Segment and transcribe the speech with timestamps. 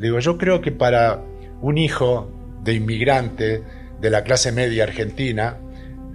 [0.00, 1.22] Digo, yo creo que para
[1.60, 2.30] un hijo
[2.64, 3.62] de inmigrante
[4.00, 5.58] de la clase media argentina,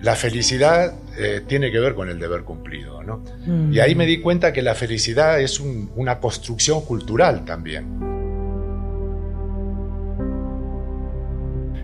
[0.02, 3.04] la felicidad eh, tiene que ver con el deber cumplido.
[3.04, 3.24] ¿no?
[3.46, 3.72] Mm.
[3.74, 7.86] Y ahí me di cuenta que la felicidad es un- una construcción cultural también.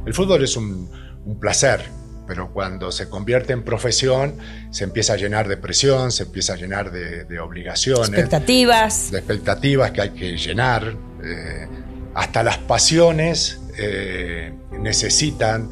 [0.05, 0.89] El fútbol es un,
[1.25, 1.81] un placer,
[2.27, 4.33] pero cuando se convierte en profesión
[4.71, 9.11] se empieza a llenar de presión, se empieza a llenar de, de obligaciones Expectativas.
[9.11, 10.95] de expectativas que hay que llenar.
[11.23, 11.67] eh,
[12.13, 15.69] hasta las pasiones eh, necesitan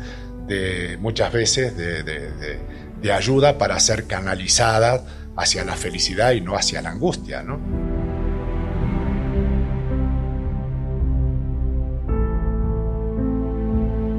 [1.00, 5.04] muchas veces de, ayuda para ser canalizadas
[5.36, 7.44] hacia la felicidad y no hacia la angustia.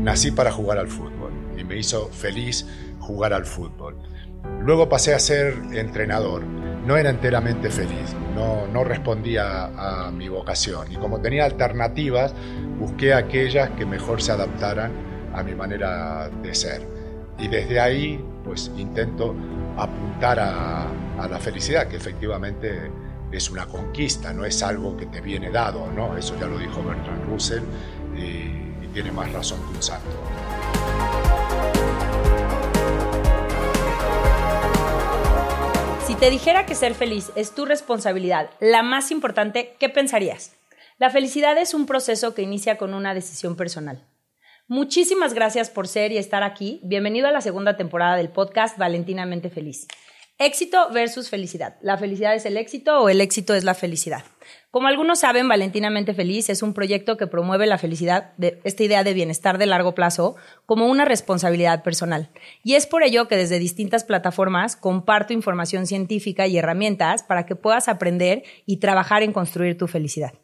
[0.02, 2.66] Nací para jugar al fútbol y me hizo feliz
[3.00, 3.96] jugar al fútbol.
[4.60, 6.44] Luego pasé a ser entrenador.
[6.44, 12.34] No era enteramente feliz, no, respondía a mi vocación y como tenía alternativas,
[12.78, 14.90] busqué aquellas que mejor se adaptaran
[15.34, 16.87] a mi manera de ser.
[17.38, 19.37] Y desde ahí, pues intento
[19.76, 20.87] apuntar a,
[21.28, 22.90] la felicidad, que efectivamente
[23.30, 26.16] es una conquista, no es algo que te viene dado, ¿no?
[26.16, 27.62] Eso ya lo dijo Bertrand Russell
[28.16, 30.59] y tiene más razón que un santo.
[36.21, 40.54] Te dijera que ser feliz es tu responsabilidad, la más importante, ¿qué pensarías?
[40.99, 44.04] La felicidad es un proceso que inicia con una decisión personal.
[44.68, 46.79] Muchísimas gracias por ser y estar aquí.
[46.85, 49.88] Bienvenido a la segunda temporada del podcast Valentinamente Feliz.
[50.37, 51.79] Éxito versus felicidad.
[51.80, 54.23] ¿La felicidad es el éxito o el éxito es la felicidad?
[54.71, 59.02] Como algunos saben, Valentinamente Feliz es un proyecto que promueve la felicidad, de, esta idea
[59.02, 62.30] de bienestar de largo plazo, como una responsabilidad personal.
[62.62, 67.56] Y es por ello que desde distintas plataformas comparto información científica y herramientas para que
[67.56, 70.34] puedas aprender y trabajar en construir tu felicidad.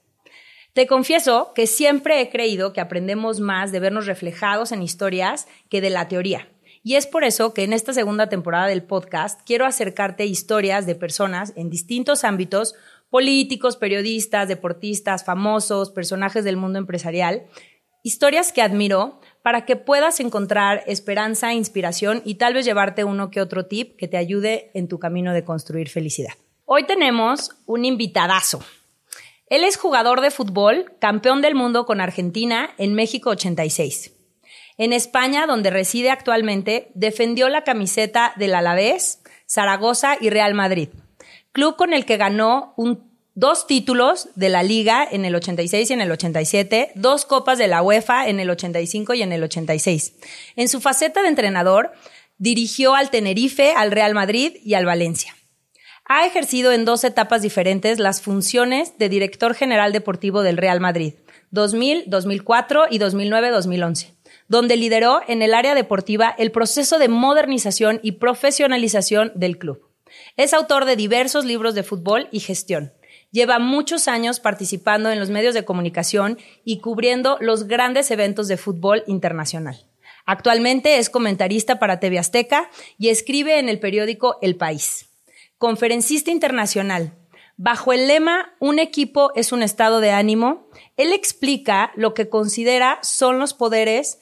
[0.73, 5.81] Te confieso que siempre he creído que aprendemos más de vernos reflejados en historias que
[5.81, 6.49] de la teoría.
[6.87, 10.95] Y es por eso que en esta segunda temporada del podcast quiero acercarte historias de
[10.95, 12.77] personas en distintos ámbitos,
[13.17, 17.47] políticos, periodistas, deportistas, famosos, personajes del mundo empresarial,
[18.03, 23.41] historias que admiro para que puedas encontrar esperanza, inspiración y tal vez llevarte uno que
[23.41, 26.35] otro tip que te ayude en tu camino de construir felicidad.
[26.67, 28.63] Hoy tenemos un invitadazo.
[29.49, 34.13] Él es jugador de fútbol, campeón del mundo con Argentina en México 86.
[34.77, 40.91] En España, donde reside actualmente, defendió la camiseta del Alavés, Zaragoza y Real Madrid,
[41.53, 43.06] club con el que ganó un-
[43.37, 47.69] dos títulos de la liga en el 86 y en el 87, dos copas de
[47.69, 50.15] la UEFA en el 85 y en el 86.
[50.57, 51.93] En su faceta de entrenador,
[52.39, 55.37] dirigió al Tenerife, al Real Madrid y al Valencia.
[56.07, 61.15] Ha ejercido en dos etapas diferentes las funciones de director general deportivo del Real Madrid,
[61.51, 64.15] 2000, 2004 y 2009-2011,
[64.49, 69.83] donde lideró en el área deportiva el proceso de modernización y profesionalización del club.
[70.39, 72.93] Es autor de diversos libros de fútbol y gestión.
[73.31, 78.57] Lleva muchos años participando en los medios de comunicación y cubriendo los grandes eventos de
[78.57, 79.87] fútbol internacional.
[80.25, 85.09] Actualmente es comentarista para TV Azteca y escribe en el periódico El País
[85.59, 87.15] conferencista internacional.
[87.57, 92.99] Bajo el lema Un equipo es un estado de ánimo, él explica lo que considera
[93.03, 94.19] son los poderes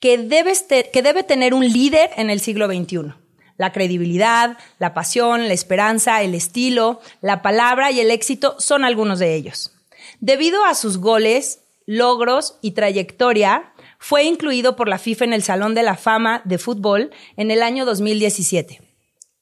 [0.00, 3.14] que, debes te- que debe tener un líder en el siglo XXI.
[3.58, 9.18] La credibilidad, la pasión, la esperanza, el estilo, la palabra y el éxito son algunos
[9.18, 9.72] de ellos.
[10.20, 15.74] Debido a sus goles, logros y trayectoria, fue incluido por la FIFA en el Salón
[15.74, 18.88] de la Fama de Fútbol en el año 2017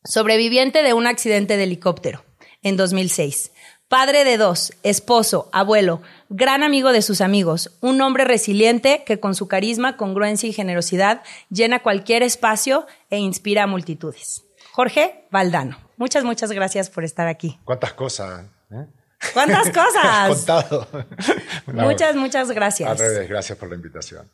[0.06, 2.24] sobreviviente de un accidente de helicóptero
[2.62, 3.52] en 2006.
[3.88, 9.36] Padre de dos, esposo, abuelo, gran amigo de sus amigos, un hombre resiliente que con
[9.36, 14.42] su carisma, congruencia y generosidad llena cualquier espacio e inspira a multitudes.
[14.72, 17.60] Jorge Valdano, muchas, muchas gracias por estar aquí.
[17.64, 18.46] ¿Cuántas cosas?
[18.72, 18.86] eh?
[19.32, 20.28] ¿Cuántas cosas?
[20.36, 20.88] contado.
[21.66, 22.98] Muchas, muchas Al gracias.
[22.98, 24.30] revés, gracias por la invitación.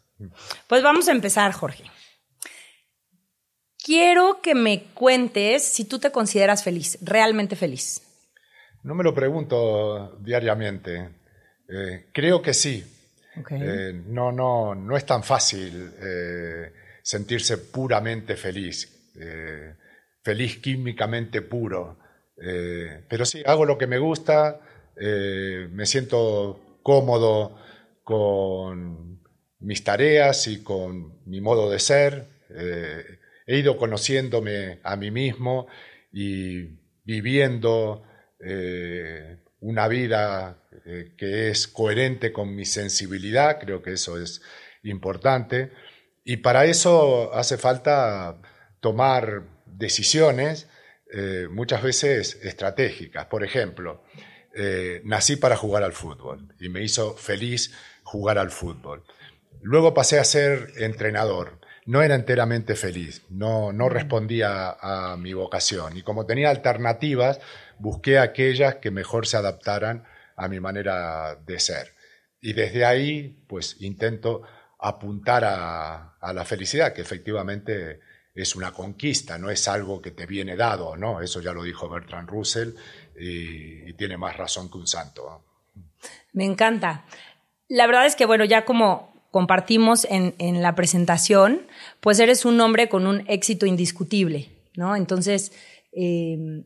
[0.67, 1.85] Pues vamos a empezar, Jorge.
[3.79, 8.03] Quiero que me cuentes si tú te consideras feliz, realmente feliz.
[8.85, 11.09] No me lo pregunto diariamente.
[11.69, 12.85] Eh, creo que sí.
[13.51, 19.11] Eh, no, no, no es tan fácil eh, sentirse puramente feliz,
[20.23, 21.99] feliz químicamente puro.
[22.37, 24.61] Pero sí, hago lo que me gusta,
[24.97, 27.59] me siento cómodo
[28.03, 29.23] con
[29.61, 32.27] mis tareas y con mi modo de ser.
[33.47, 35.69] He ido conociéndome a mí mismo
[36.13, 36.65] y
[37.05, 38.03] viviendo
[38.45, 44.43] eh, una vida eh, que es coherente con mi sensibilidad, creo que eso es
[44.83, 45.71] importante,
[46.25, 48.41] y para eso hace falta
[48.81, 50.69] tomar decisiones
[51.13, 53.27] eh, muchas veces estratégicas.
[53.27, 54.05] Por ejemplo,
[55.05, 57.73] nací para jugar al fútbol y me hizo feliz
[58.03, 59.03] jugar al fútbol.
[59.63, 61.59] Luego pasé a ser entrenador.
[61.85, 67.41] No era enteramente feliz, no, no respondía a mi vocación y como tenía alternativas,
[67.79, 70.05] busqué aquellas que mejor se adaptaran
[70.37, 71.95] a mi manera de ser.
[72.41, 74.43] Y desde ahí, pues intento
[74.79, 78.01] apuntar a, a la felicidad, que efectivamente
[78.35, 81.21] es una conquista, no es algo que te viene dado, ¿no?
[81.21, 82.71] Eso ya lo dijo Bertrand Russell
[83.19, 85.45] y, tiene más razón que un santo.
[86.33, 87.05] Me encanta.
[87.69, 91.67] La verdad es que, bueno, ya como compartimos en, la presentación,
[92.01, 94.95] pues eres un hombre con un éxito indiscutible, ¿no?
[94.95, 95.53] Entonces,
[95.91, 96.63] eh,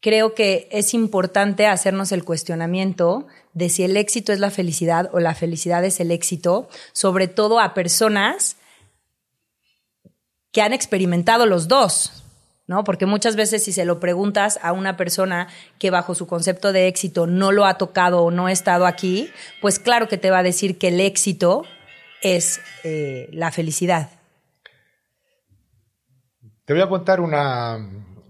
[0.00, 5.18] creo que es importante hacernos el cuestionamiento de si el éxito es la felicidad o
[5.18, 8.56] la felicidad es el éxito, sobre todo a personas
[10.52, 12.24] que han experimentado los dos,
[12.70, 12.84] ¿no?
[12.84, 15.48] Porque muchas veces si se lo preguntas a una persona
[15.80, 19.28] que bajo su concepto de éxito no lo ha tocado o no ha estado aquí,
[19.60, 21.64] pues claro que te va a decir que el éxito
[22.22, 24.10] es eh, la felicidad.
[26.64, 27.76] Te voy a contar una,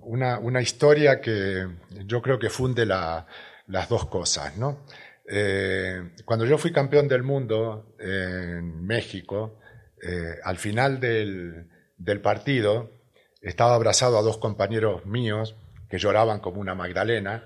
[0.01, 1.69] una, historia que
[2.07, 4.87] yo creo que funde las dos cosas, ¿no?
[5.31, 9.59] Eh, cuando yo fui campeón del mundo en México,
[10.03, 13.00] eh, al final del, del partido,
[13.41, 15.57] estaba abrazado a dos compañeros míos
[15.89, 17.45] que lloraban como una Magdalena,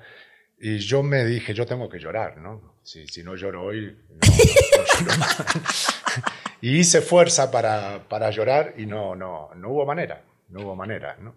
[0.58, 2.74] y yo me dije, yo tengo que llorar, ¿no?
[2.82, 6.02] Si, no lloro hoy, no, lloro más.
[6.60, 11.16] y hice fuerza para, para, llorar y no, no, no hubo manera, no hubo manera,
[11.18, 11.34] ¿no?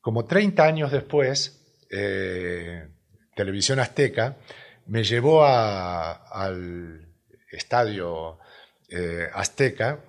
[0.00, 1.60] Como 30 años después,
[1.90, 2.88] eh,
[3.34, 4.36] Televisión Azteca
[4.86, 7.06] me llevó al
[7.50, 8.38] estadio
[8.88, 10.00] eh, Azteca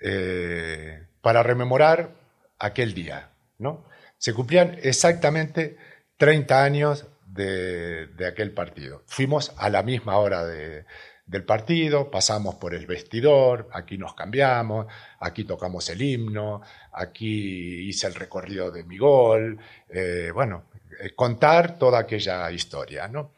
[0.00, 2.21] eh, para rememorar
[2.62, 3.30] aquel día.
[3.58, 3.84] ¿no?
[4.18, 5.76] Se cumplían exactamente
[6.16, 9.02] 30 años de, aquel partido.
[9.06, 14.86] Fuimos a la misma hora del partido, pasamos por el vestidor, aquí nos cambiamos,
[15.18, 16.62] aquí tocamos el himno,
[16.92, 19.58] aquí hice el recorrido de mi gol,
[19.88, 20.70] eh, bueno,
[21.00, 23.08] eh, contar toda aquella historia.
[23.08, 23.32] ¿no?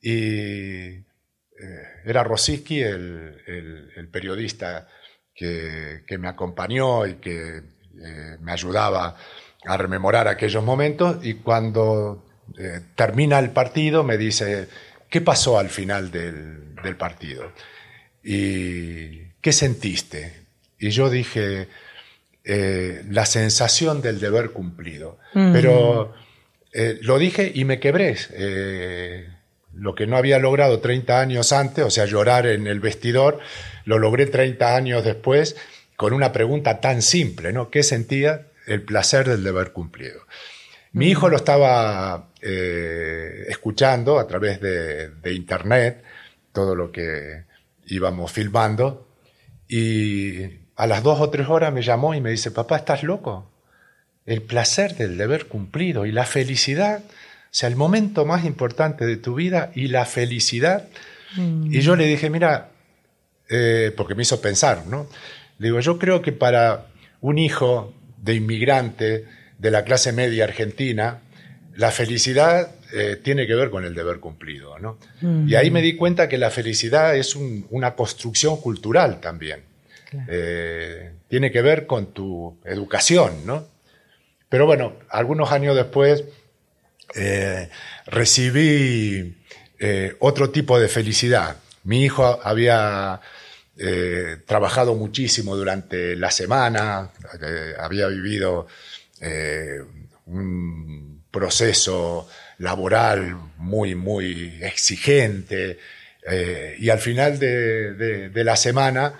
[0.00, 1.04] Y eh,
[2.04, 4.86] era Rosiski el periodista
[5.36, 7.62] que, me acompañó y que
[8.02, 9.16] eh, me ayudaba
[9.64, 12.24] a rememorar aquellos momentos y cuando
[12.58, 14.68] eh, termina el partido me dice,
[15.08, 17.52] ¿qué pasó al final del, partido?
[18.22, 20.46] ¿Y qué sentiste?
[20.78, 21.68] Y yo dije,
[22.44, 25.18] eh, la sensación del deber cumplido.
[25.32, 26.14] Pero
[27.00, 28.16] lo dije y me quebré.
[29.74, 33.40] lo que no había logrado 30 años antes, o sea, llorar en el vestidor,
[33.84, 35.56] lo logré 30 años después
[35.96, 37.70] con una pregunta tan simple, ¿no?
[37.70, 40.20] ¿Qué sentía el placer del deber cumplido?
[40.92, 46.02] Mi hijo lo estaba eh, escuchando a través de, internet,
[46.52, 47.44] todo lo que
[47.86, 49.08] íbamos filmando,
[49.68, 50.42] y
[50.76, 53.50] a las dos o tres horas me llamó y me dice, papá, ¿estás loco?
[54.24, 59.16] El placer del deber cumplido y la felicidad, o sea, el momento más importante de
[59.16, 60.88] tu vida y la felicidad.
[61.36, 61.74] Mm.
[61.74, 62.70] Y yo le dije, mira,
[63.48, 65.08] eh, porque me hizo pensar, ¿no?
[65.58, 66.86] Digo, yo creo que para
[67.20, 69.24] un hijo de inmigrante
[69.58, 71.22] de la clase media argentina,
[71.74, 74.98] la felicidad eh, tiene que ver con el deber cumplido, ¿no?
[75.46, 79.64] Y ahí me di cuenta que la felicidad es una construcción cultural también.
[80.28, 83.66] Eh, tiene que ver con tu educación, ¿no?
[84.48, 86.24] Pero bueno, algunos años después
[88.06, 89.36] recibí
[90.20, 91.56] otro tipo de felicidad.
[91.84, 93.20] Mi hijo había
[93.78, 97.10] eh, trabajado muchísimo durante la semana,
[97.42, 98.66] eh, había vivido
[99.20, 99.82] eh,
[100.24, 105.78] un proceso laboral muy, muy exigente
[106.78, 109.14] y al final de, la semana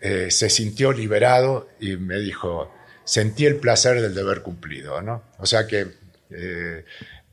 [0.00, 2.72] se sintió liberado y me dijo,
[3.04, 5.02] sentí el placer del deber cumplido.
[5.02, 5.24] ¿no?
[5.38, 5.86] O sea que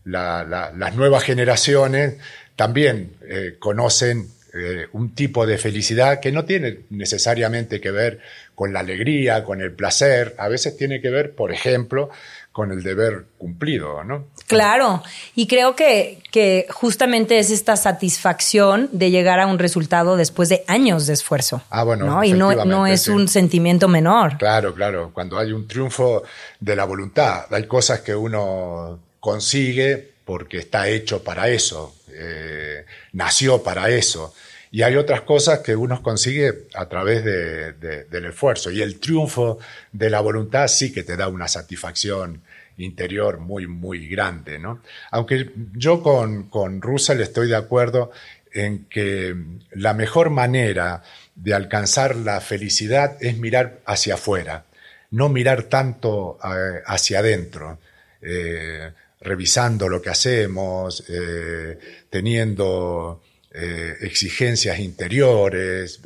[0.06, 2.16] las nuevas generaciones
[2.56, 3.18] también
[3.60, 8.20] conocen eh, un tipo de felicidad que no tiene necesariamente que ver
[8.56, 12.10] con la alegría, con el placer, a veces tiene que ver, por ejemplo,
[12.52, 14.26] con el deber cumplido, ¿no?
[14.48, 15.04] Claro,
[15.36, 20.64] y creo que, que justamente es esta satisfacción de llegar a un resultado después de
[20.68, 21.62] años de esfuerzo.
[21.70, 22.24] Ah, bueno, ¿no?
[22.24, 24.38] y no, no es un sentimiento menor.
[24.38, 26.24] Claro, claro, cuando hay un triunfo
[26.60, 31.96] de la voluntad, hay cosas que uno consigue porque está hecho para eso.
[32.14, 34.34] Eh, nació para eso.
[34.72, 38.70] Y hay otras cosas que uno consigue a través del esfuerzo.
[38.70, 39.58] Y el triunfo
[39.92, 42.44] de la voluntad sí que te da una satisfacción
[42.78, 44.60] interior muy, muy grande.
[44.60, 44.82] ¿no?
[45.10, 48.12] Aunque yo con, con Russell estoy de acuerdo
[48.54, 49.36] en que
[49.72, 51.04] la mejor manera
[51.36, 54.66] de alcanzar la felicidad es mirar hacia afuera,
[55.12, 57.80] no mirar tanto eh, hacia adentro,
[58.22, 61.78] eh, revisando lo que hacemos, eh,
[62.10, 63.22] teniendo
[63.52, 66.00] exigencias interiores,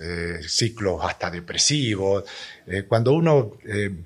[0.47, 2.23] ciclos hasta depresivos.
[2.87, 3.57] cuando uno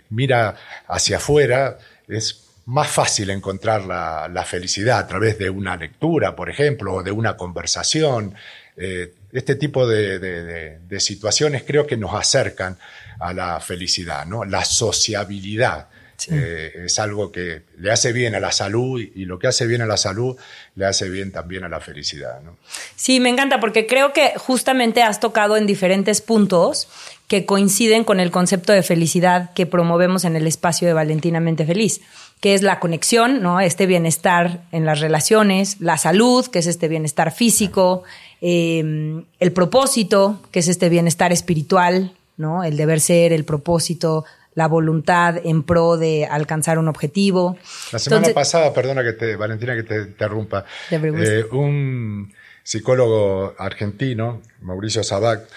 [0.10, 0.56] mira
[0.88, 6.96] hacia afuera es más fácil encontrar la, felicidad a través de una lectura, por ejemplo,
[6.96, 8.36] o de una conversación.
[8.76, 12.78] Eh, este tipo de, situaciones creo que nos acercan
[13.20, 14.44] a la felicidad, ¿no?
[14.44, 15.88] La sociabilidad.
[16.30, 19.82] Eh, es algo que le hace bien a la salud y, lo que hace bien
[19.82, 20.36] a la salud
[20.76, 22.42] le hace bien también a la felicidad.
[22.42, 22.58] ¿no?
[22.96, 26.88] Sí, me encanta porque creo que justamente has tocado en diferentes puntos
[27.28, 32.02] que coinciden con el concepto de felicidad que promovemos en el espacio de Valentinamente Feliz
[32.40, 33.60] que es la conexión, ¿no?
[33.60, 38.04] Este bienestar en las relaciones, la salud, que es este bienestar físico,
[38.42, 42.64] em, el propósito, que es este bienestar espiritual, ¿no?
[42.64, 44.24] El deber ser, el propósito,
[44.58, 47.60] la voluntad en pro de alcanzar un objetivo.
[47.92, 52.34] La semana pasada, perdona que te, Valentina, que te interrumpa, eh, un
[52.64, 55.48] psicólogo argentino, Mauricio Sabac,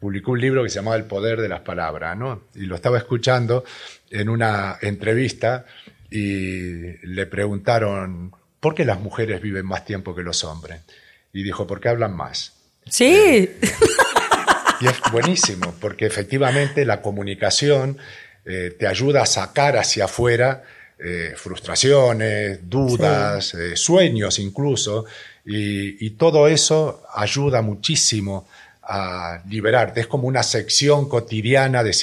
[0.00, 2.42] publicó un libro que se llamaba El poder de las palabras, ¿no?
[2.56, 3.62] Y lo estaba escuchando
[4.10, 5.64] en una entrevista
[6.10, 10.80] y le preguntaron, ¿por qué las mujeres viven más tiempo que los hombres?
[11.32, 12.54] Y dijo, porque hablan más.
[12.88, 13.14] Sí.
[13.14, 13.60] Eh,
[14.80, 17.98] y es buenísimo, porque efectivamente la comunicación
[18.50, 20.62] eh, te ayuda a sacar hacia afuera
[20.98, 25.06] eh, frustraciones, dudas, sueños incluso,
[25.46, 28.46] y, y, todo eso ayuda muchísimo
[28.92, 30.00] a liberarte.
[30.00, 31.94] Es como una sección cotidiana de,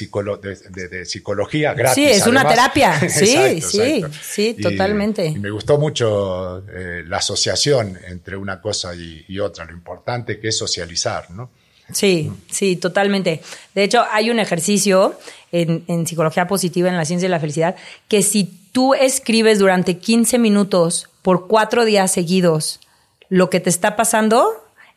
[0.88, 2.02] de, psicología gratis.
[2.02, 2.98] Sí, es una terapia.
[3.08, 5.26] Sí, sí, sí, totalmente.
[5.26, 10.48] Y me gustó mucho eh, la asociación entre una cosa y, otra, lo importante que
[10.48, 11.50] es socializar, ¿no?
[11.92, 13.40] Sí, sí, totalmente.
[13.74, 15.18] De hecho, hay un ejercicio
[15.52, 17.76] en, en, psicología positiva, en la ciencia de la felicidad,
[18.08, 22.80] que si tú escribes durante 15 minutos por cuatro días seguidos
[23.28, 24.48] lo que te está pasando,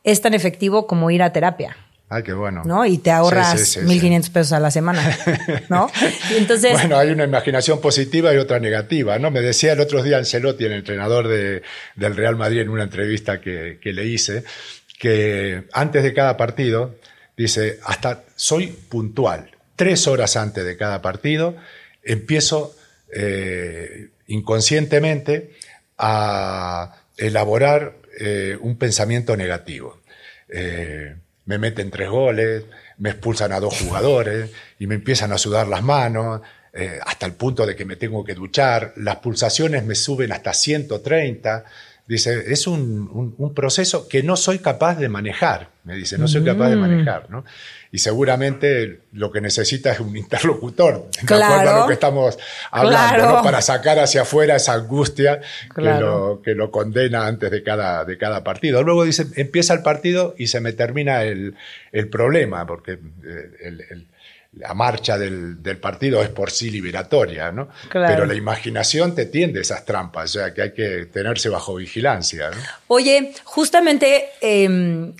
[0.03, 1.77] es tan efectivo como ir a terapia.
[2.13, 2.63] Ay, qué bueno.
[2.65, 2.86] ¿No?
[2.86, 5.17] Y te ahorras 1.500 pesos a la semana,
[5.69, 5.89] ¿no?
[6.38, 6.74] entonces...
[6.74, 9.31] Bueno, hay una imaginación positiva y otra negativa, ¿no?
[9.31, 11.62] Me decía el otro día Ancelotti, el entrenador de,
[11.95, 14.43] del Real Madrid, en una entrevista que, que le hice,
[15.01, 16.93] que antes de cada partido,
[17.36, 19.50] dice, hasta soy puntual.
[19.75, 21.55] Tres horas antes de cada partido,
[22.03, 22.75] empiezo
[23.12, 25.53] eh, inconscientemente
[25.98, 30.01] a elaborar eh, un pensamiento negativo.
[30.48, 31.15] Eh,
[31.46, 32.65] me meten tres goles,
[33.00, 36.41] me expulsan a dos jugadores y me empiezan a sudar las manos,
[37.05, 41.65] hasta el punto de que me tengo que duchar, las pulsaciones me suben hasta 130.
[42.11, 46.43] Dice, es un, un, proceso que no soy capaz de manejar, me dice, no soy
[46.43, 46.79] capaz de mm.
[46.81, 47.45] manejar, ¿no?
[47.89, 52.37] Y seguramente lo que necesita es un interlocutor, de acuerdo a lo que estamos
[52.69, 53.41] hablando, ¿no?
[53.41, 55.39] Para sacar hacia afuera esa angustia
[55.73, 58.83] que, lo, que lo condena antes de cada, de cada partido.
[58.83, 61.55] Luego dice, empieza el partido y se me termina el,
[61.93, 64.07] el problema, porque eh, el, el
[64.53, 67.70] la marcha del, del, partido es por sí liberatoria, ¿no?
[67.91, 72.50] Pero la imaginación te tiende esas trampas, o sea que hay que tenerse bajo vigilancia.
[72.50, 72.58] ¿no?
[72.88, 75.13] Oye, justamente em,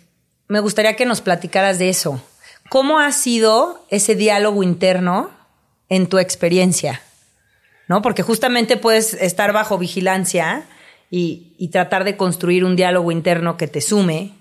[0.48, 2.22] me gustaría que nos platicaras de eso.
[2.70, 5.32] ¿Cómo ha sido ese diálogo interno
[5.88, 7.02] en tu experiencia?
[7.88, 8.02] ¿No?
[8.02, 10.66] Porque justamente puedes estar bajo vigilancia
[11.10, 14.34] y, y tratar de construir un diálogo interno que te sume,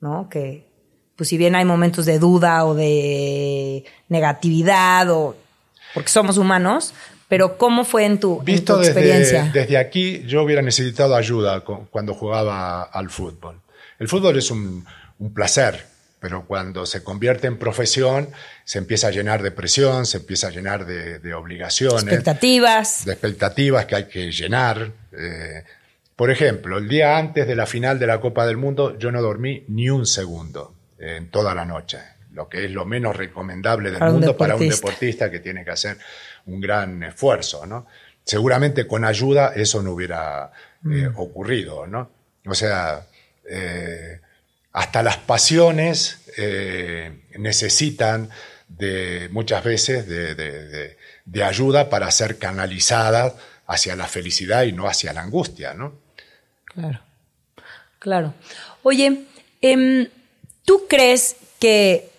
[0.00, 0.28] ¿no?
[0.30, 0.71] Que,
[1.16, 5.36] pues si bien hay momentos de duda o de negatividad o
[5.94, 6.94] porque somos humanos,
[7.28, 9.44] pero ¿cómo fue en tu, Visto experiencia?
[9.44, 13.60] Desde, desde, aquí yo hubiera necesitado ayuda cuando jugaba al fútbol.
[13.98, 14.84] El fútbol es un,
[15.18, 15.86] un placer,
[16.18, 18.28] pero cuando se convierte en profesión
[18.64, 22.02] se empieza a llenar de presión, se empieza a llenar de, de obligaciones.
[22.02, 23.04] Expectativas.
[23.04, 24.92] De expectativas que hay que llenar.
[25.12, 25.64] Eh,
[26.16, 29.20] por ejemplo, el día antes de la final de la Copa del Mundo yo no
[29.22, 31.98] dormí ni un segundo en toda la noche,
[32.32, 35.98] lo que es lo menos recomendable del mundo para un deportista que tiene que hacer
[36.46, 37.86] un gran esfuerzo, ¿no?
[38.24, 40.52] Seguramente con ayuda eso no hubiera
[40.84, 41.18] eh, mm.
[41.18, 42.10] ocurrido, ¿no?
[42.46, 43.06] O sea,
[43.48, 44.20] eh,
[44.72, 48.30] hasta las pasiones eh, necesitan
[48.68, 53.34] de muchas veces de, de, ayuda para ser canalizadas
[53.66, 56.00] hacia la felicidad y no hacia la angustia, ¿no?
[56.64, 57.00] Claro.
[57.98, 58.34] Claro.
[58.82, 59.26] Oye,
[59.60, 60.08] em,
[60.64, 62.10] ¿tú crees que,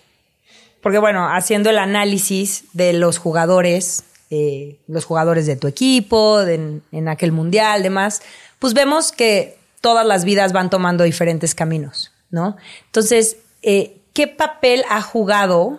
[0.82, 6.82] porque bueno, haciendo el análisis de los jugadores, eh, los jugadores de tu equipo, en,
[7.08, 8.22] aquel mundial, demás,
[8.58, 12.56] pues vemos que todas las vidas van tomando diferentes caminos, ¿no?
[12.86, 15.78] Entonces, eh, ¿qué papel ha jugado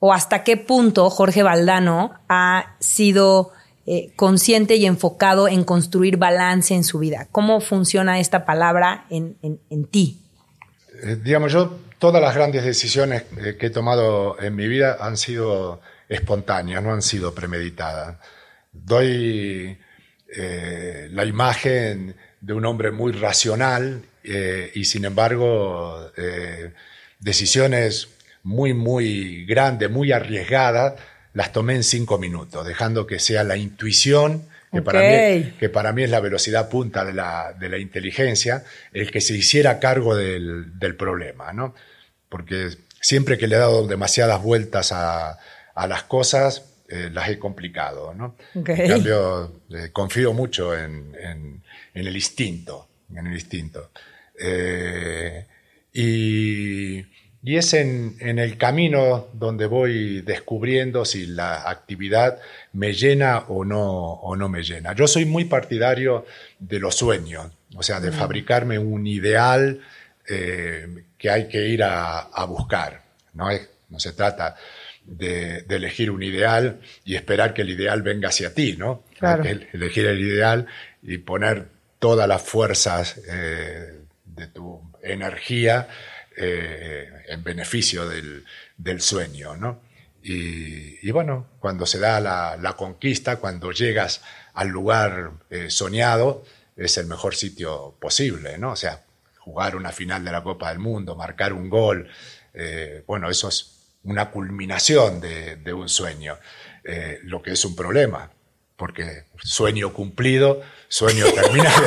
[0.00, 3.52] o hasta qué punto Jorge Valdano ha sido
[3.86, 7.28] eh, consciente y enfocado en construir balance en su vida?
[7.32, 9.36] ¿Cómo funciona esta palabra en,
[9.90, 10.20] ti?
[11.22, 13.24] digamos, yo todas las grandes decisiones
[13.58, 18.16] que he tomado en mi vida han sido espontáneas, no han sido premeditadas.
[18.72, 19.78] Doy
[20.34, 26.72] eh, la imagen de un hombre muy racional eh, y sin embargo eh,
[27.18, 28.08] decisiones
[28.42, 30.94] muy, muy grandes, muy arriesgadas,
[31.34, 35.92] las tomé en cinco minutos, dejando que sea la intuición, que, para, mí, que para
[35.92, 40.14] mí es la velocidad punta de la, de la inteligencia, el que se hiciera cargo
[40.14, 41.74] del, del problema, ¿no?
[42.28, 42.70] Porque
[43.00, 45.38] siempre que le he dado demasiadas vueltas a,
[45.74, 48.14] a las cosas eh, las he complicado.
[48.14, 48.34] ¿no?
[48.54, 52.88] En cambio, eh, confío mucho en, el instinto.
[53.14, 53.90] En el instinto.
[54.40, 55.46] Eh,
[55.92, 57.04] y,
[57.56, 62.38] es en, el camino donde voy descubriendo si la actividad
[62.72, 64.94] me llena o no, o no me llena.
[64.94, 66.26] Yo soy muy partidario
[66.58, 69.80] de los sueños, o sea, de fabricarme un ideal
[70.26, 73.02] que hay que ir a, a buscar.
[73.32, 74.56] No, es, no se trata
[75.08, 79.04] de, elegir un ideal y esperar que el ideal venga hacia ti, ¿no?
[79.72, 80.66] elegir el ideal
[81.02, 81.66] y poner
[81.98, 85.88] todas las fuerzas eh, de tu energía
[86.40, 88.44] eh, en beneficio del,
[89.00, 89.80] sueño, ¿no?
[90.22, 94.22] Y, bueno, cuando se da la, conquista, cuando llegas
[94.54, 96.44] al lugar eh, soñado,
[96.76, 98.72] es el mejor sitio posible, ¿no?
[98.72, 99.04] O sea,
[99.38, 102.08] jugar una final de la Copa del Mundo, marcar un gol,
[103.06, 106.38] bueno, eso es una culminación de, un sueño,
[106.84, 108.30] eh, lo que es un problema,
[108.78, 111.84] porque sueño cumplido, sueño terminado.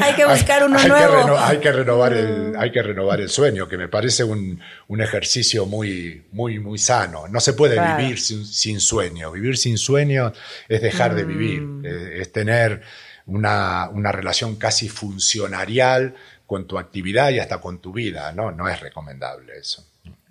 [0.00, 1.38] hay que buscar uno nuevo.
[1.38, 2.58] hay, que renovar el, mm.
[2.58, 4.60] hay que renovar el sueño, que me parece un,
[4.98, 7.28] ejercicio muy, muy, muy sano.
[7.28, 9.30] No se puede vivir sin, sueño.
[9.30, 10.32] Vivir sin sueño
[10.68, 11.84] es dejar de vivir, mm.
[11.84, 12.80] eh, es tener
[13.26, 16.14] una, una relación casi funcionarial
[16.46, 18.32] con tu actividad y hasta con tu vida.
[18.32, 19.84] No, no es recomendable eso.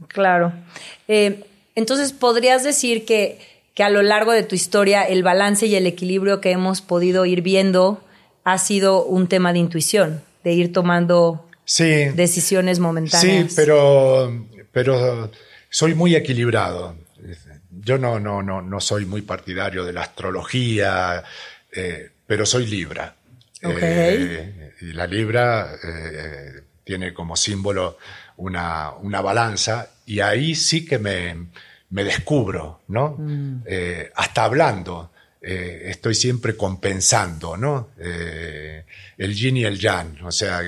[0.08, 0.52] Claro.
[1.08, 1.44] Eh,
[1.76, 5.88] entonces, ¿podrías decir que, que, a lo largo de tu historia el balance y el
[5.88, 8.04] equilibrio que hemos podido ir viendo
[8.44, 11.48] ha sido un tema de intuición, de ir tomando
[12.16, 13.50] decisiones momentáneas?
[13.50, 15.32] Sí, pero, pero
[15.70, 16.96] soy muy equilibrado.
[17.70, 21.24] Yo no, no, no, no soy muy partidario de la astrología,
[21.72, 23.16] eh, pero soy Libra.
[23.62, 25.72] Eh, y la Libra
[26.84, 27.98] tiene como símbolo
[28.38, 31.48] una, una balanza y ahí sí que me,
[31.94, 33.16] me descubro, ¿no?
[33.20, 33.62] Mm.
[33.66, 35.12] Eh, hasta hablando.
[35.46, 37.90] Eh, estoy siempre compensando, ¿no?
[38.00, 38.84] Eh,
[39.18, 40.24] el yin y el yang.
[40.24, 40.62] O sea,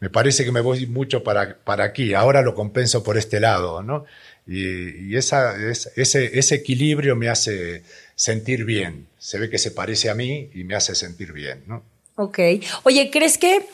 [0.00, 3.82] me parece que me voy mucho para, para aquí, ahora lo compenso por este lado,
[3.82, 4.04] ¿no?
[4.46, 7.82] Y, esa, ese, ese equilibrio me hace
[8.16, 9.06] sentir bien.
[9.18, 11.84] Se ve que se parece a mí y me hace sentir bien, ¿no?
[12.16, 12.38] Ok.
[12.82, 13.64] Oye, ¿crees que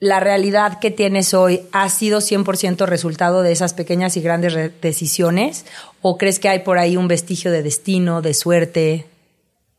[0.00, 5.66] la realidad que tienes hoy ha sido 100% resultado de esas pequeñas y grandes decisiones?
[6.00, 9.06] ¿O crees que hay por ahí un vestigio de destino, de suerte,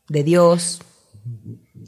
[0.08, 0.80] de Dios?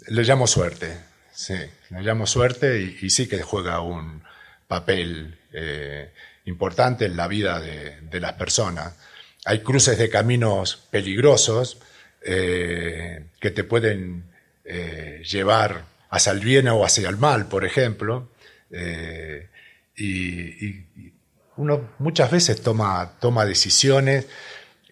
[0.09, 0.99] Le llamo suerte,
[1.33, 1.55] sí,
[1.91, 4.23] le llamo suerte y, sí que juega un
[4.67, 6.13] papel eh,
[6.45, 8.97] importante en la vida de, las personas.
[9.45, 11.79] Hay cruces de caminos peligrosos
[12.23, 14.25] eh, que te pueden
[14.65, 18.29] eh, llevar hacia el bien o hacia el mal, por ejemplo.
[18.71, 19.49] Eh,
[19.97, 20.85] y,
[21.57, 24.27] uno muchas veces toma, toma decisiones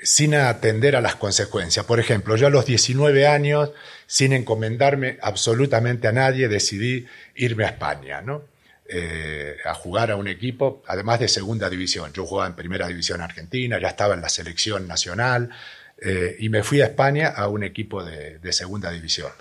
[0.00, 1.84] sin atender a las consecuencias.
[1.84, 3.70] Por ejemplo, yo a los 19 años,
[4.06, 8.44] sin encomendarme absolutamente a nadie, decidí irme a España, ¿no?
[8.88, 12.12] Eh, a jugar a un equipo, además de segunda división.
[12.12, 15.50] Yo jugaba en primera división argentina, ya estaba en la selección nacional
[15.98, 19.32] eh, y me fui a España a un equipo de segunda división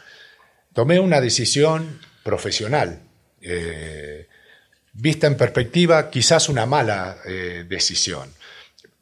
[0.74, 3.02] tomé una decisión profesional.
[3.42, 4.28] Eh,
[4.94, 8.30] vista en perspectiva, quizás una mala eh, decisión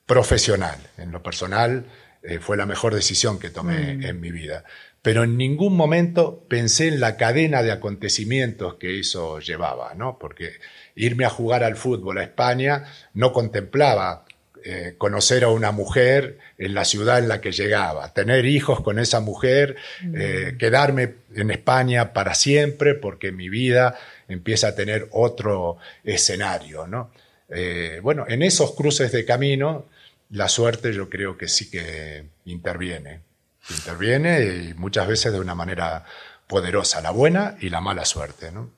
[0.06, 0.78] profesional.
[0.98, 1.86] En lo personal,
[2.24, 4.04] eh, fue la mejor decisión que tomé mm.
[4.04, 4.64] en mi vida.
[5.02, 10.18] Pero en ningún momento pensé en la cadena de acontecimientos que eso llevaba, ¿no?
[10.20, 10.52] Porque
[10.96, 14.26] irme a jugar al fútbol a España no contemplaba
[14.64, 19.00] eh, conocer a una mujer en la ciudad en la que llegaba, tener hijos con
[19.00, 19.78] esa mujer,
[20.14, 26.88] eh, quedarme en España para siempre porque mi vida empieza a tener otro escenario.
[26.88, 27.12] ¿no?
[27.48, 29.86] Eh, bueno, en esos cruces de camino,
[30.32, 33.22] la suerte yo creo que sí que interviene.
[33.70, 36.04] Interviene y muchas veces de una manera
[36.48, 38.52] poderosa, la buena y la mala suerte.
[38.52, 38.70] ¿no?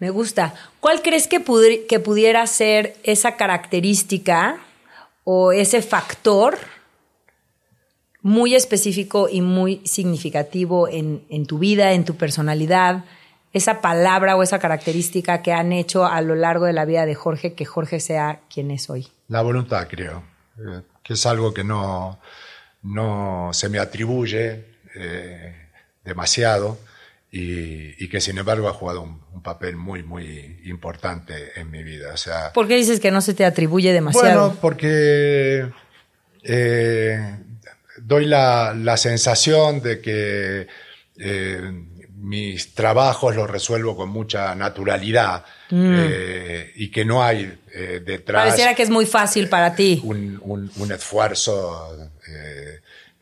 [0.00, 0.54] Me gusta.
[0.80, 1.44] ¿Cuál crees que,
[1.88, 4.58] que pudiera ser esa característica
[5.24, 6.58] o ese factor
[8.22, 13.04] muy específico y muy significativo en, tu vida, en tu personalidad,
[13.52, 17.14] esa palabra o esa característica que han hecho a lo largo de la vida de
[17.14, 19.08] Jorge que Jorge sea quien es hoy?
[19.28, 20.22] La voluntad, creo,
[20.58, 22.18] eh, que es algo que no,
[22.82, 25.68] no se me atribuye eh,
[26.04, 26.78] demasiado
[27.34, 32.12] y, que sin embargo ha jugado un, papel muy, muy importante en mi vida.
[32.12, 34.40] O sea, ¿Por qué dices que no se te atribuye demasiado?
[34.40, 35.66] Bueno, porque
[36.44, 37.38] eh,
[37.96, 40.68] doy la, la, sensación de que
[41.16, 41.72] eh,
[42.18, 45.94] mis trabajos los resuelvo con mucha naturalidad mm.
[45.96, 47.58] eh, y que no hay
[48.04, 48.44] detrás...
[48.44, 50.00] Pareciera que es muy fácil para ti.
[50.04, 52.12] Un, un, un esfuerzo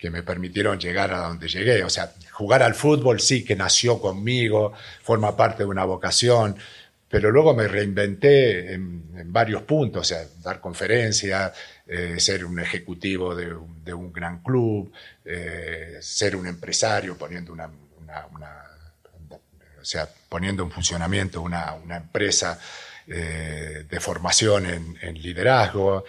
[0.00, 1.84] que me permitieron llegar a donde llegué.
[1.84, 6.56] O sea, jugar al fútbol sí que nació conmigo, forma parte de una vocación,
[7.08, 9.00] pero luego me reinventé en,
[9.32, 11.52] varios puntos, o sea, dar conferencias,
[11.86, 14.90] eh, ser un ejecutivo de, un gran club,
[15.24, 17.66] eh, ser un empresario poniendo una,
[19.80, 22.58] o sea, poniendo en funcionamiento una, empresa
[23.06, 26.04] eh, de formación en, liderazgo.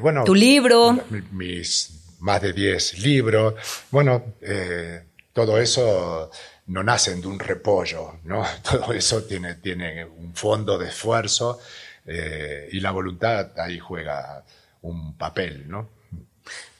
[0.00, 0.98] bueno, tu libro.
[1.32, 3.54] Mis más de 10 libros.
[3.90, 5.02] Bueno, eh,
[5.32, 6.30] todo eso
[6.66, 8.44] no nace de un repollo, ¿no?
[8.70, 11.58] Todo eso tiene, tiene un fondo de esfuerzo
[12.06, 14.44] eh, y la voluntad ahí juega
[14.82, 15.88] un papel, ¿no?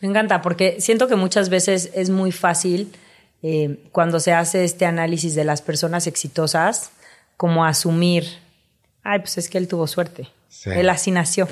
[0.00, 2.92] Me encanta porque siento que muchas veces es muy fácil
[3.42, 6.90] eh, cuando se hace este análisis de las personas exitosas
[7.36, 8.24] como asumir,
[9.02, 10.28] ay, pues es que él tuvo suerte,
[10.66, 11.48] él así nació,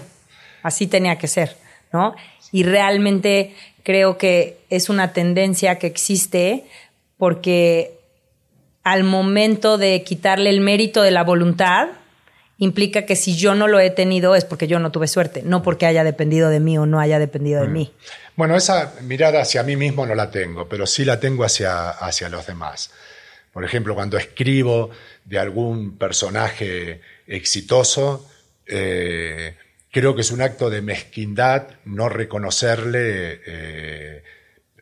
[0.63, 1.57] así tenía que ser,
[1.93, 2.15] ¿no?
[2.53, 3.55] Y realmente
[3.89, 6.67] creo que es una tendencia que existe
[7.17, 7.99] porque
[8.83, 11.89] al momento de quitarle el mérito de la voluntad,
[12.59, 15.63] implica que si yo no lo he tenido es porque yo no tuve suerte, no
[15.63, 17.73] porque haya dependido de mí o no haya dependido de mm.
[17.73, 17.95] mí.
[18.37, 22.29] Bueno, esa mirada hacia mí mismo no la tengo, pero sí la tengo hacia, hacia
[22.29, 22.91] los demás.
[23.55, 24.91] Por ejemplo, cuando escribo
[25.25, 28.29] de algún personaje exitoso,
[28.67, 29.57] eh,
[29.91, 34.23] creo que es un acto de mezquindad no reconocerle eh,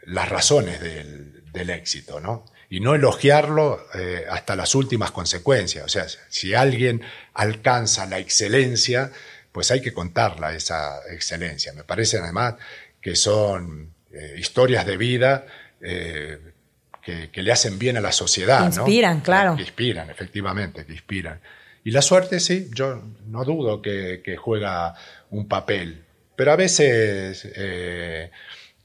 [0.05, 2.45] las razones del, éxito, ¿no?
[2.69, 5.85] Y no elogiarlo eh, hasta las últimas consecuencias.
[5.87, 7.01] O sea, si alguien
[7.33, 9.11] alcanza la excelencia,
[9.53, 11.73] pues hay que contarla esa excelencia.
[11.73, 12.57] Me parece además
[13.01, 15.47] que son eh, historias de vida
[15.81, 18.61] que, le hacen bien a la sociedad.
[18.61, 19.57] Que inspiran, claro.
[19.57, 21.40] Que inspiran, efectivamente, que inspiran.
[21.87, 24.96] Y la suerte, sí, yo no dudo que, juega
[25.31, 28.29] un papel, pero a veces eh,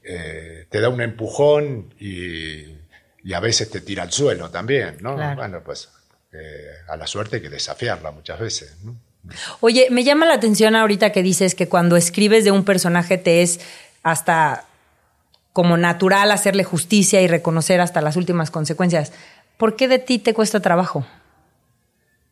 [0.04, 2.62] eh, te da un empujón y,
[3.34, 5.16] a veces te tira al suelo también, ¿no?
[5.34, 5.88] Bueno, pues
[6.32, 8.76] eh, a la suerte hay que desafiarla muchas veces,
[9.58, 13.42] Oye, me llama la atención ahorita que dices que cuando escribes de un personaje te
[13.42, 13.58] es
[14.04, 14.66] hasta
[15.52, 19.12] como natural hacerle justicia y reconocer hasta las últimas consecuencias.
[19.56, 21.04] ¿Por qué de ti te cuesta trabajo?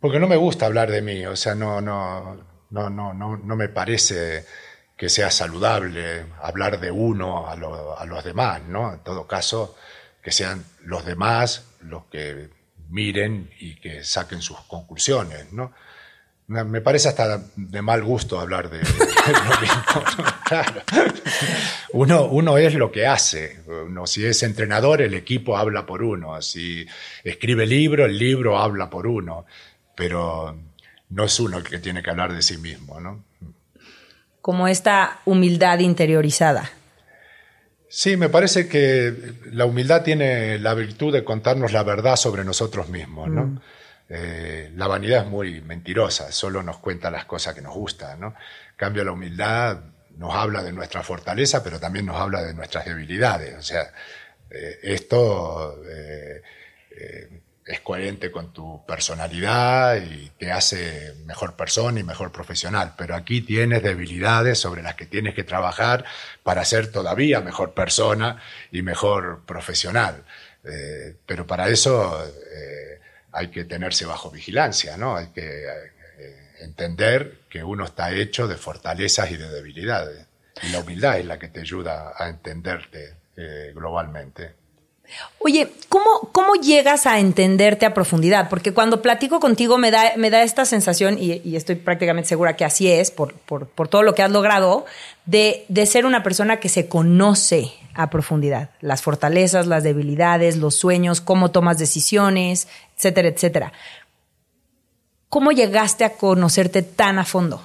[0.00, 2.36] Porque no me gusta hablar de mí, o sea, no, no,
[2.70, 4.46] no, no, no, me parece
[4.96, 8.94] que sea saludable hablar de uno a, a los demás, ¿no?
[8.94, 9.76] En todo caso,
[10.22, 12.50] que sean los demás los que
[12.88, 15.72] miren y que saquen sus conclusiones, ¿no?
[16.48, 20.26] Me parece hasta de mal gusto hablar de, lo mismo.
[20.50, 20.82] Claro.
[21.92, 23.60] Uno, uno es lo que hace.
[23.68, 26.42] Uno, si es entrenador, el equipo habla por uno.
[26.42, 26.84] Si
[27.22, 29.46] escribe libro, el libro habla por uno
[30.00, 30.56] pero
[31.10, 33.22] no es uno el que tiene que hablar de sí mismo, ¿no?
[34.40, 36.70] Como esta humildad interiorizada.
[37.86, 39.14] Sí, me parece que
[39.52, 43.44] la humildad tiene la virtud de contarnos la verdad sobre nosotros mismos, ¿no?
[43.44, 43.60] Mm.
[44.08, 48.28] Eh, la vanidad es muy mentirosa, solo nos cuenta las cosas que nos gustan, ¿no?
[48.28, 49.80] En cambio, la humildad
[50.16, 53.54] nos habla de nuestra fortaleza, pero también nos habla de nuestras debilidades.
[53.58, 53.92] O sea,
[54.48, 56.40] eh, esto eh,
[57.70, 62.94] es coherente con tu personalidad y te hace mejor persona y mejor profesional.
[62.98, 66.04] Pero aquí tienes debilidades sobre las que tienes que trabajar
[66.42, 70.24] para ser todavía mejor persona y mejor profesional.
[70.64, 73.00] Eh, pero para eso eh,
[73.32, 75.16] hay que tenerse bajo vigilancia, ¿no?
[75.16, 80.26] Hay que eh, entender que uno está hecho de fortalezas y de debilidades.
[80.62, 83.14] Y la humildad es la que te ayuda a entenderte
[83.74, 84.59] globalmente.
[85.38, 88.48] Oye, ¿cómo, ¿cómo llegas a entenderte a profundidad?
[88.48, 92.64] Porque cuando platico contigo me da, me da esta sensación, y, estoy prácticamente segura que
[92.64, 94.84] así es, por, por, por todo lo que has logrado,
[95.26, 98.70] de, de, ser una persona que se conoce a profundidad.
[98.80, 103.72] Las fortalezas, las debilidades, los sueños, cómo tomas decisiones, etcétera, etcétera.
[105.28, 107.62] ¿Cómo llegaste a conocerte tan a fondo?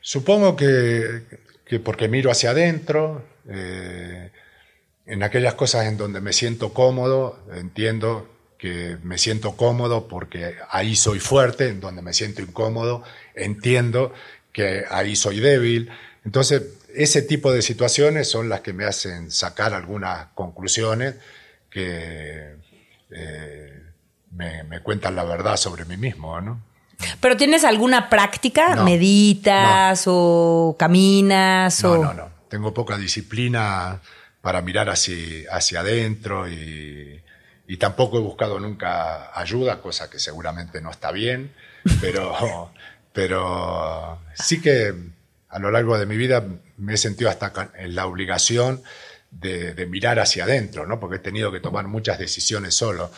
[0.00, 1.22] Supongo que,
[1.64, 3.24] que porque miro hacia adentro.
[3.48, 4.30] Eh,
[5.06, 10.96] en aquellas cosas en donde me siento cómodo, entiendo que me siento cómodo porque ahí
[10.96, 13.02] soy fuerte, en donde me siento incómodo,
[13.34, 14.12] entiendo
[14.52, 15.90] que ahí soy débil.
[16.24, 16.62] Entonces,
[16.94, 21.14] ese tipo de situaciones son las que me hacen sacar algunas conclusiones
[21.70, 22.56] que
[23.10, 23.82] eh,
[24.32, 26.60] me, cuentan la verdad sobre mí mismo, ¿no?
[27.20, 28.82] ¿Pero tienes alguna práctica?
[28.82, 31.82] ¿Meditas o caminas?
[31.82, 32.30] No, no, no.
[32.48, 34.00] Tengo poca disciplina
[34.46, 37.20] para mirar hacia, hacia adentro y,
[37.80, 41.50] tampoco he buscado nunca ayuda, cosa que seguramente no está bien,
[42.00, 42.70] pero,
[43.12, 44.94] pero sí que
[45.48, 48.82] a lo largo de mi vida me he sentido hasta en la obligación
[49.32, 51.00] de, mirar hacia adentro, ¿no?
[51.00, 53.10] porque he tenido que tomar muchas decisiones solo.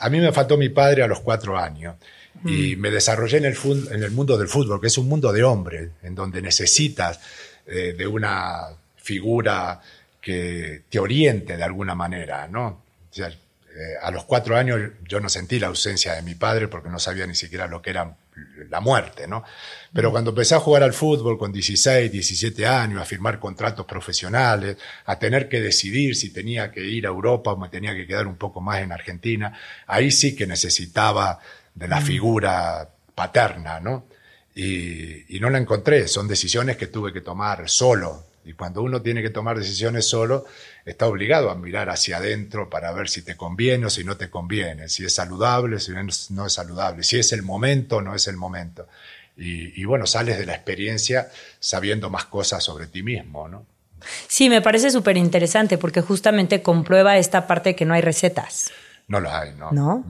[0.00, 1.96] A mí me faltó mi padre a los cuatro años
[2.44, 2.80] y mm.
[2.80, 3.56] me desarrollé en el,
[3.92, 7.18] en el mundo del fútbol, que es un mundo de hombres, en donde necesitas
[7.66, 9.80] eh, de una figura
[10.20, 12.82] que te oriente de alguna manera, ¿no?
[13.72, 16.98] Eh, a los cuatro años yo no sentí la ausencia de mi padre porque no
[16.98, 18.16] sabía ni siquiera lo que era
[18.68, 19.44] la muerte, ¿no?
[19.92, 24.76] Pero cuando empecé a jugar al fútbol con 16, 17 años, a firmar contratos profesionales,
[25.04, 28.26] a tener que decidir si tenía que ir a Europa o me tenía que quedar
[28.26, 29.56] un poco más en Argentina,
[29.86, 31.38] ahí sí que necesitaba
[31.74, 34.06] de la figura paterna, ¿no?
[34.54, 39.00] Y, y no la encontré, son decisiones que tuve que tomar solo, y cuando uno
[39.00, 40.44] tiene que tomar decisiones solo,
[40.84, 44.28] está obligado a mirar hacia adentro para ver si te conviene o si no te
[44.28, 45.92] conviene, si es saludable, si
[46.30, 48.88] no es saludable, si es el momento o no es el momento.
[49.36, 53.64] Y, bueno, sales de la experiencia sabiendo más cosas sobre ti mismo, ¿no?
[54.26, 58.72] Sí, me parece súper interesante porque justamente comprueba esta parte de que no hay recetas.
[59.06, 59.70] No la hay, ¿no?
[59.70, 60.04] ¿no?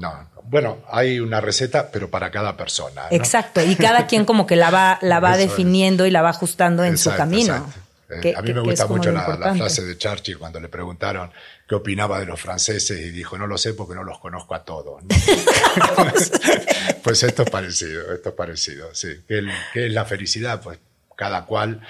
[0.44, 3.02] Bueno, hay una receta, pero para cada persona.
[3.10, 6.84] Exacto, y cada quien como que la va, la va definiendo y la va ajustando
[6.84, 7.70] en su camino.
[8.10, 11.30] Eh, a mí me gusta mucho la, frase de Churchill cuando le preguntaron
[11.68, 14.64] qué opinaba de los franceses y dijo, no lo sé porque no los conozco a
[14.64, 15.02] todos.
[17.02, 19.20] pues esto es parecido, esto es parecido, sí.
[19.26, 19.42] ¿Qué,
[19.74, 20.60] es la felicidad?
[20.62, 20.78] Pues
[21.16, 21.80] cada cual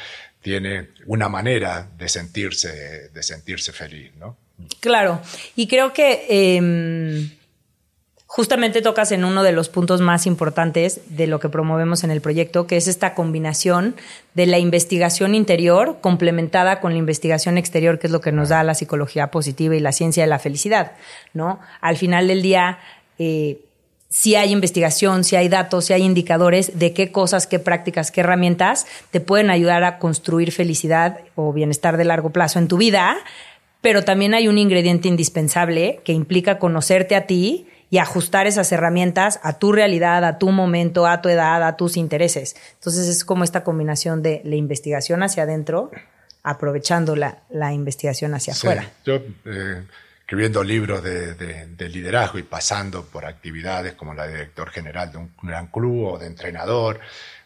[0.42, 4.36] tiene una manera de sentirse, de sentirse feliz, ¿no?
[4.80, 5.22] Claro,
[5.56, 6.26] y creo que...
[6.28, 7.39] Em,
[8.32, 12.20] justamente tocas en uno de los puntos más importantes de lo que promovemos en el
[12.20, 13.96] proyecto, que es esta combinación
[14.34, 18.62] de la investigación interior complementada con la investigación exterior, que es lo que nos da
[18.62, 20.92] la psicología positiva y la ciencia de la felicidad,
[21.34, 21.58] ¿no?
[21.80, 22.78] Al final del día,
[23.18, 23.62] eh,
[24.08, 28.20] si hay investigación, si hay datos, si hay indicadores de qué cosas, qué prácticas, qué
[28.20, 33.16] herramientas te pueden ayudar a construir felicidad o bienestar de largo plazo en tu vida,
[33.80, 39.40] pero también hay un ingrediente indispensable que implica conocerte a ti, y ajustar esas herramientas
[39.42, 42.54] a tu realidad, a tu momento, a tu edad, a tus intereses.
[42.74, 45.90] Entonces es como esta combinación de la investigación hacia adentro,
[46.44, 48.88] aprovechando la, investigación hacia afuera.
[49.04, 49.82] Yo, eh,
[50.20, 55.32] escribiendo libros de, liderazgo y pasando por actividades como la de director general de un
[55.42, 57.00] gran club o de entrenador,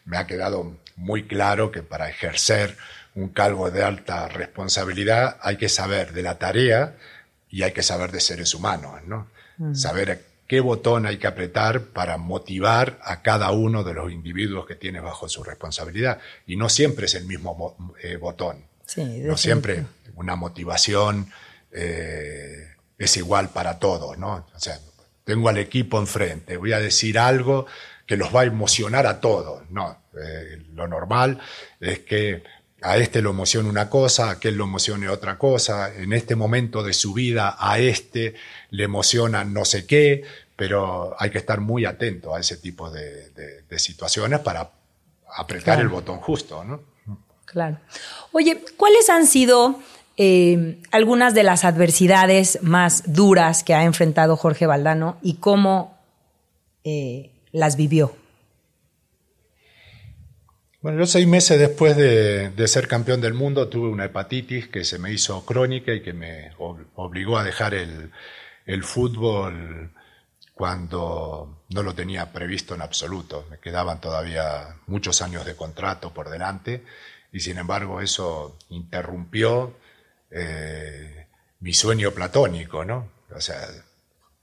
[0.05, 2.77] me ha quedado muy claro que para ejercer
[3.15, 6.93] un cargo de alta responsabilidad hay que saber de la tarea
[7.49, 9.27] y hay que saber de seres humanos, ¿no?
[9.57, 9.73] Mm.
[9.73, 14.75] Saber qué botón hay que apretar para motivar a cada uno de los individuos que
[14.75, 16.19] tiene bajo su responsabilidad.
[16.45, 18.63] Y no siempre es el mismo eh, botón.
[18.97, 21.31] no siempre una motivación
[21.71, 24.47] eh, es igual para todos, ¿no?
[24.55, 24.79] O sea,
[25.23, 27.65] tengo al equipo enfrente, voy a decir algo
[28.05, 29.69] que los va a emocionar a todos.
[29.71, 31.41] No, eh, lo normal
[31.79, 32.43] es que
[32.85, 36.83] a este lo emociona una cosa, a aquel lo emocione otra cosa, en este momento
[36.83, 38.35] de su vida a este
[38.69, 40.23] le emociona no sé qué,
[40.55, 43.31] pero hay que estar muy atento a ese tipo de,
[43.77, 44.71] situaciones para
[45.35, 46.81] apretar el botón justo, ¿no?
[47.45, 47.77] Claro.
[48.31, 49.79] Oye, ¿cuáles han sido
[50.17, 55.97] eh, algunas de las adversidades más duras que ha enfrentado Jorge Valdano y cómo
[56.83, 58.15] eh, las vivió?
[60.85, 64.99] Bueno, yo seis meses después de, ser campeón del mundo tuve una hepatitis que se
[64.99, 69.89] me hizo crónica y que me obligó a dejar el, fútbol
[70.53, 73.47] cuando no lo tenía previsto en absoluto.
[73.49, 76.83] Me quedaban todavía muchos años de contrato por delante
[77.33, 79.75] y sin embargo eso interrumpió
[80.29, 81.25] eh,
[81.61, 83.09] mi sueño platónico, ¿no?
[83.35, 83.57] O sea,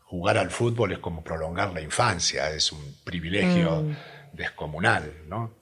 [0.00, 4.36] jugar al fútbol es como prolongar la infancia, es un privilegio mm.
[4.36, 5.52] descomunal, ¿no?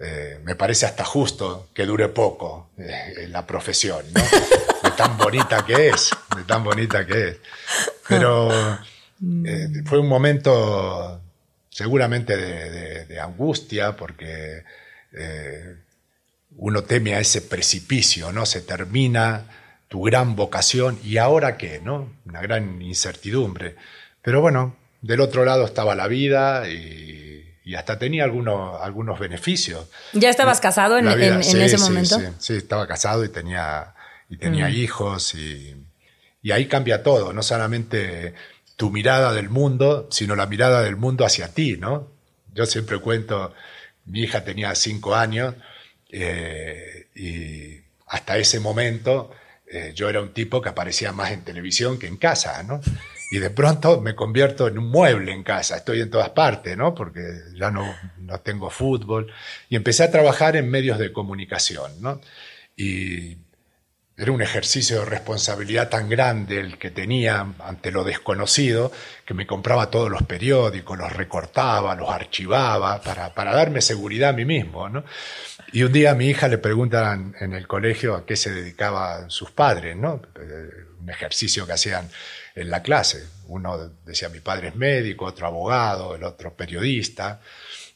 [0.00, 4.20] Eh, me parece hasta justo que dure poco eh, la profesión, ¿no?
[4.82, 7.36] De tan bonita que es, de tan bonita que es.
[8.08, 8.48] Pero
[9.18, 9.84] mm.
[9.84, 11.20] fue un momento
[11.68, 14.64] seguramente de, angustia, porque
[16.56, 18.46] uno teme a ese precipicio, ¿no?
[18.46, 19.44] Se termina
[19.88, 22.12] tu gran vocación y ahora qué, ¿no?
[22.24, 23.76] Una gran incertidumbre.
[24.22, 27.29] Pero bueno, del otro lado estaba la vida y,
[27.74, 29.86] hasta tenía algunos, algunos beneficios.
[30.12, 32.18] ¿Ya estabas casado en, ese momento?
[32.18, 33.94] Sí, sí, estaba casado y tenía,
[34.28, 34.74] y tenía mm.
[34.74, 35.76] hijos y,
[36.42, 38.34] y ahí cambia todo, no solamente
[38.76, 42.08] tu mirada del mundo, sino la mirada del mundo hacia ti, ¿no?
[42.54, 43.52] Yo siempre cuento,
[44.06, 45.54] mi hija tenía cinco años
[46.10, 49.30] eh, y hasta ese momento
[49.66, 52.80] eh, yo era un tipo que aparecía más en televisión que en casa, ¿no?
[53.30, 56.94] Y de pronto me convierto en un mueble en casa, estoy en todas partes, ¿no?
[56.94, 57.22] Porque
[57.54, 59.32] ya no, no tengo fútbol.
[59.68, 62.20] Y empecé a trabajar en medios de comunicación, ¿no?
[62.76, 63.38] Y
[64.20, 68.92] era un ejercicio de responsabilidad tan grande el que tenía ante lo desconocido
[69.24, 74.32] que me compraba todos los periódicos, los recortaba, los archivaba para, para darme seguridad a
[74.34, 74.90] mí mismo.
[74.90, 75.04] ¿no?
[75.72, 79.30] Y un día a mi hija le preguntan en el colegio a qué se dedicaban
[79.30, 80.20] sus padres, ¿no?
[81.00, 82.10] un ejercicio que hacían
[82.54, 83.26] en la clase.
[83.46, 87.40] Uno decía mi padre es médico, otro abogado, el otro periodista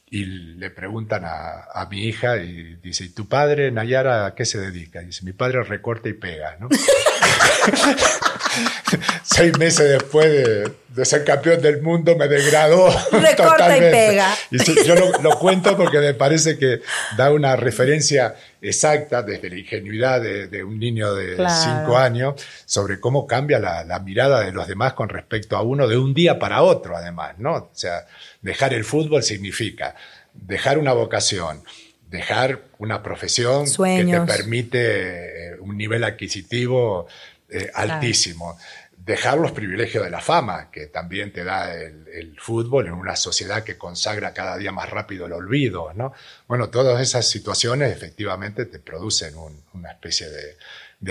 [0.09, 4.59] y le preguntan a, mi hija y dice, ¿y tu padre, Nayara, a qué se
[4.59, 5.01] dedica?
[5.01, 6.69] Y dice, mi padre recorta y pega, ¿no?
[9.23, 12.89] Seis meses después de, ser campeón del mundo me degradó.
[13.11, 14.33] Recorta y pega.
[14.51, 16.81] Y yo lo, cuento porque me parece que
[17.17, 23.27] da una referencia exacta desde la ingenuidad de, un niño de cinco años sobre cómo
[23.27, 26.63] cambia la, la mirada de los demás con respecto a uno de un día para
[26.63, 27.55] otro, además, ¿no?
[27.55, 28.05] O sea,
[28.45, 29.95] Dejar el fútbol significa
[30.35, 31.63] dejar una vocación,
[32.11, 37.07] dejar una profesión que te permite eh, un nivel adquisitivo
[37.49, 38.57] eh, altísimo.
[38.97, 43.63] Dejar los privilegios de la fama, que también te da el, fútbol en una sociedad
[43.63, 46.13] que consagra cada día más rápido el olvido, ¿no?
[46.47, 49.35] Bueno, todas esas situaciones efectivamente te producen
[49.73, 50.57] una especie de,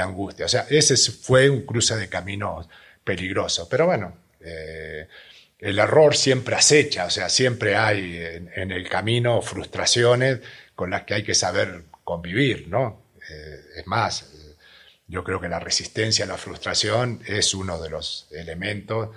[0.00, 0.46] angustia.
[0.46, 2.68] O sea, ese fue un cruce de caminos
[3.04, 3.68] peligroso.
[3.68, 5.06] Pero bueno, eh,
[5.58, 8.18] el error siempre acecha, o sea, siempre hay
[8.54, 10.40] en, el camino frustraciones
[10.74, 13.04] con las que hay que saber convivir, ¿no?
[13.30, 14.33] Eh, es más,
[15.06, 19.10] yo creo que la resistencia a la frustración es uno de los elementos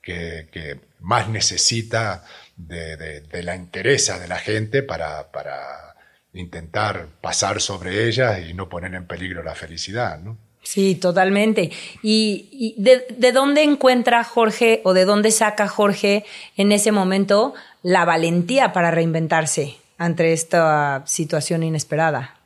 [0.00, 2.24] que, más necesita
[2.56, 5.96] de, la interesa de la gente para, para
[6.32, 10.38] intentar pasar sobre ellas y no poner en peligro la felicidad, ¿no?
[10.62, 11.72] Sí, totalmente.
[12.02, 16.24] ¿Y, de, dónde encuentra Jorge o de dónde saca Jorge
[16.56, 22.36] en ese momento la valentía para reinventarse ante esta situación inesperada?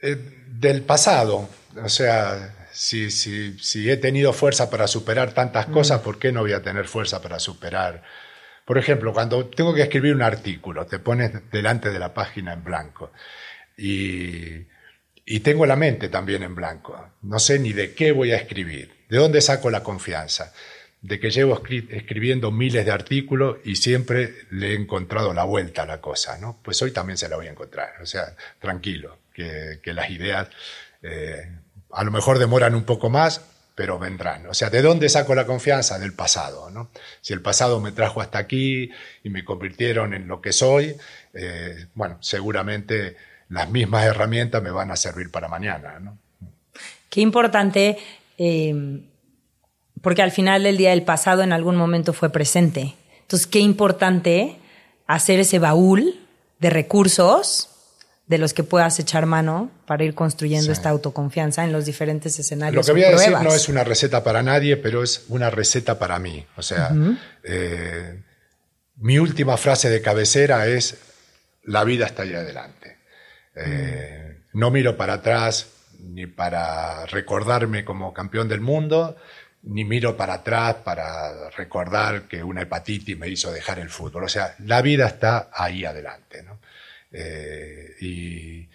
[0.00, 1.48] Eh, del pasado.
[1.84, 5.72] O sea, si, si, he tenido fuerza para superar tantas mm.
[5.72, 8.02] cosas, ¿por qué no voy a tener fuerza para superar?
[8.64, 12.64] Por ejemplo, cuando tengo que escribir un artículo, te pones delante de la página en
[12.64, 13.12] blanco
[13.76, 14.66] y
[15.24, 17.12] y tengo la mente también en blanco.
[17.22, 19.04] No sé ni de qué voy a escribir.
[19.08, 20.52] ¿De dónde saco la confianza?
[21.00, 25.86] De que llevo escribiendo miles de artículos y siempre le he encontrado la vuelta a
[25.86, 26.60] la cosa, ¿no?
[26.62, 27.94] Pues hoy también se la voy a encontrar.
[28.02, 29.18] O sea, tranquilo,
[29.82, 30.48] que, las ideas
[31.02, 31.50] eh,
[31.90, 33.40] a lo mejor demoran un poco más,
[33.74, 34.46] pero vendrán.
[34.46, 35.98] O sea, ¿de dónde saco la confianza?
[35.98, 36.90] Del pasado, ¿no?
[37.20, 38.90] Si el pasado me trajo hasta aquí
[39.22, 40.96] y me convirtieron en lo que soy,
[41.34, 43.16] eh, bueno, seguramente
[43.48, 46.00] las mismas herramientas me van a servir para mañana.
[47.08, 47.98] Qué importante,
[48.38, 49.00] eh,
[50.00, 52.94] porque al final del día del pasado en algún momento fue presente.
[53.22, 54.56] Entonces, qué importante
[55.06, 56.20] hacer ese baúl
[56.58, 57.71] de recursos
[58.26, 62.86] de los que puedas echar mano para ir construyendo esta autoconfianza en los diferentes escenarios.
[62.86, 65.98] Lo que voy a decir no es una receta para nadie, pero es una receta
[65.98, 66.46] para mí.
[66.56, 66.94] O sea,
[67.42, 68.22] eh,
[68.96, 70.98] mi última frase de cabecera es,
[71.64, 72.98] la vida está ahí adelante.
[73.54, 75.66] Eh, no miro para atrás
[75.98, 79.16] ni para recordarme como campeón del mundo,
[79.62, 84.24] ni miro para atrás para recordar que una hepatitis me hizo dejar el fútbol.
[84.24, 86.44] O sea, la vida está ahí adelante.
[87.12, 88.68] Eh, y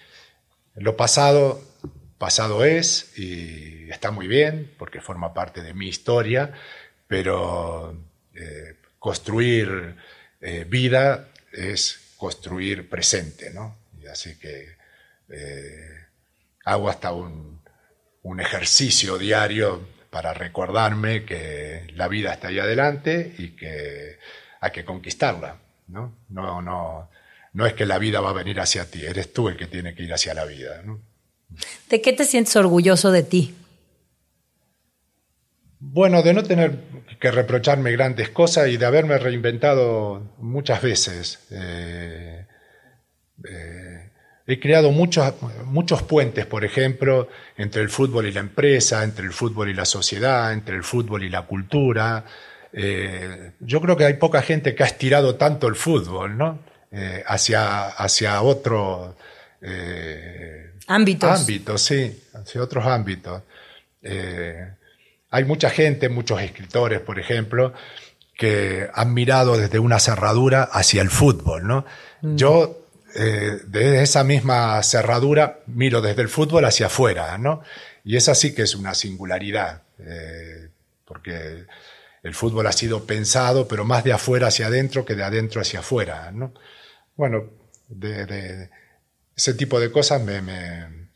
[0.75, 1.61] lo pasado,
[2.17, 6.53] pasado es y está muy bien porque forma parte de mi historia,
[7.07, 7.97] pero
[8.35, 9.95] eh, construir
[10.67, 13.75] vida es construir presente, ¿no?
[14.11, 14.77] así que
[16.63, 17.59] hago hasta un,
[18.27, 24.19] un ejercicio diario para recordarme que la vida está ahí adelante y que
[24.59, 25.57] hay que conquistarla.
[25.87, 27.09] No, no,
[27.57, 29.95] no es que la vida va a venir hacia ti, eres tú el que tiene
[29.95, 30.83] que ir hacia la vida.
[31.89, 33.55] ¿De qué te sientes orgulloso de ti?
[35.79, 36.77] Bueno, de no tener
[37.19, 41.47] que reprocharme grandes cosas y de haberme reinventado muchas veces.
[41.49, 42.45] Eh,
[43.49, 44.09] eh,
[44.45, 45.33] he creado muchos,
[45.65, 47.27] muchos puentes, por ejemplo,
[47.57, 51.23] entre el fútbol y la empresa, entre el fútbol y la sociedad, entre el fútbol
[51.23, 52.23] y la cultura.
[52.71, 56.66] Eh, yo creo que hay poca gente que ha estirado tanto el fútbol, ¿no?
[56.89, 59.13] Eh, hacia, hacia otros
[59.61, 61.41] eh, ámbitos.
[61.41, 63.43] Ámbitos, sí, hacia otros ámbitos.
[65.29, 67.73] hay mucha gente, muchos escritores, por ejemplo,
[68.37, 71.85] que han mirado desde una cerradura hacia el fútbol, ¿no?
[72.21, 72.35] Mm.
[72.37, 72.83] Yo
[73.13, 77.63] desde esa misma cerradura miro desde el fútbol hacia afuera, ¿no?
[78.03, 79.81] Y esa sí que es una singularidad,
[81.03, 81.65] porque
[82.23, 85.79] el fútbol ha sido pensado, pero más de afuera hacia adentro que de adentro hacia
[85.79, 86.31] afuera.
[86.31, 86.53] ¿no?
[87.17, 87.43] Bueno,
[87.89, 88.69] de,
[89.35, 91.09] ese tipo de cosas me,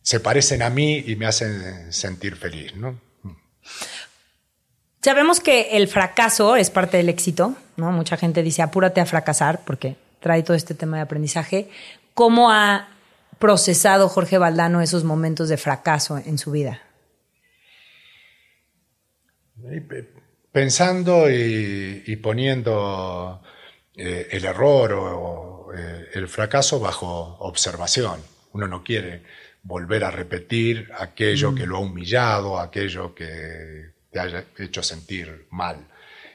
[0.00, 2.74] se parecen a mí y me hacen sentir feliz.
[2.74, 2.98] ¿no?
[5.02, 7.92] Sabemos que el fracaso es parte del éxito, ¿no?
[7.92, 11.68] Mucha gente dice apúrate a fracasar porque trae todo este tema de aprendizaje.
[12.14, 12.88] ¿Cómo ha
[13.38, 16.80] procesado Jorge Valdano esos momentos de fracaso en su vida?
[20.52, 23.42] pensando y, poniendo
[23.94, 28.20] eh, el error o, eh, el fracaso bajo observación.
[28.52, 29.22] Uno no quiere
[29.62, 31.54] volver a repetir aquello mm.
[31.54, 35.88] que lo ha humillado, aquello que te haya hecho sentir mal.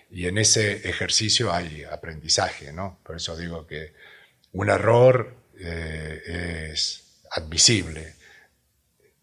[0.09, 2.99] Y en ese ejercicio hay aprendizaje, ¿no?
[3.03, 3.93] Por eso digo que
[4.53, 8.16] un error eh, es admisible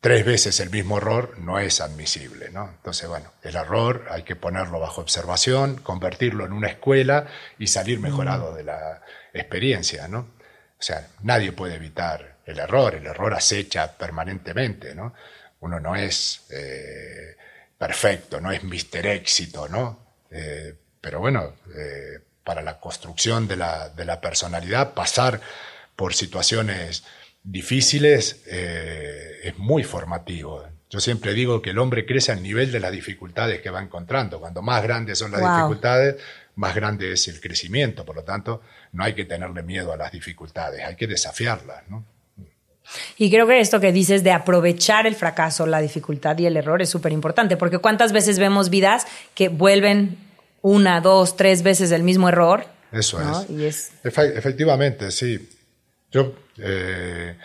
[0.04, 2.50] tres veces el mismo error no es admisible.
[2.50, 2.68] ¿no?
[2.68, 7.26] Entonces, bueno, el error hay que ponerlo bajo observación, convertirlo en una escuela
[7.58, 8.54] y salir mejorado mm.
[8.54, 9.00] de la
[9.32, 10.06] experiencia.
[10.06, 10.18] ¿no?
[10.18, 14.94] O sea, nadie puede evitar el error, el error acecha permanentemente.
[14.94, 15.14] ¿no?
[15.60, 17.34] Uno no es eh,
[17.78, 20.04] perfecto, no es mister éxito, ¿no?
[20.30, 25.40] Eh, pero bueno, eh, para la construcción de la, de la personalidad, pasar
[25.96, 27.04] por situaciones
[27.44, 30.64] difíciles eh, es muy formativo.
[30.90, 34.40] Yo siempre digo que el hombre crece al nivel de las dificultades que va encontrando.
[34.40, 36.16] Cuando más grandes son las dificultades,
[36.56, 38.04] más grande es el crecimiento.
[38.04, 41.82] Por lo tanto, no hay que tenerle miedo a las dificultades, hay que desafiarlas.
[43.16, 46.80] Y creo que esto que dices de aprovechar el fracaso, la dificultad y el error
[46.80, 50.18] es súper importante, porque cuántas veces vemos vidas que vuelven
[50.62, 52.66] una, dos, tres veces el mismo error.
[52.92, 53.20] Eso
[53.50, 53.90] es.
[54.04, 55.48] efectivamente, sí.
[56.14, 57.36] Yo eh,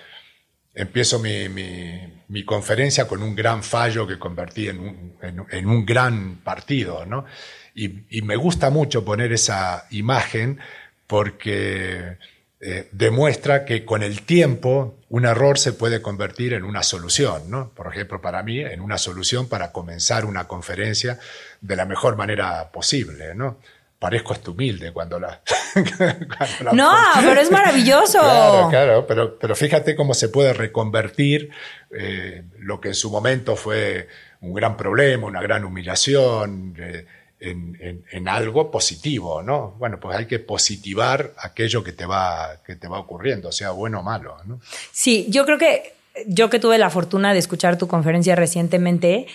[0.76, 7.26] empiezo mi, conferencia con un gran fallo que convertí en un, gran partido, ¿no?
[7.74, 10.60] Y, me gusta mucho poner esa imagen
[11.08, 12.20] porque
[12.62, 17.72] eh, demuestra que con el tiempo un error se puede convertir en una solución, ¿no?
[17.74, 21.18] Por ejemplo, para mí, en una solución para comenzar una conferencia
[21.60, 23.58] de la mejor manera posible, ¿no?
[24.00, 25.42] Parezco hasta humilde cuando la...
[26.74, 26.92] no,
[27.22, 28.20] pero es maravilloso.
[28.20, 31.52] Claro, claro, pero, pero fíjate cómo se puede reconvertir
[31.92, 34.08] eh, lo que en su momento fue
[34.42, 37.06] un gran problema, una gran humillación, eh,
[37.42, 39.76] en, en, algo positivo, ¿no?
[39.78, 44.02] Bueno, pues hay que positivar aquello que te va, que te va ocurriendo, sea bueno
[44.02, 44.60] o malo, ¿no?
[44.92, 45.94] Sí, yo creo que
[46.28, 49.28] yo que tuve la fortuna de escuchar tu conferencia recientemente,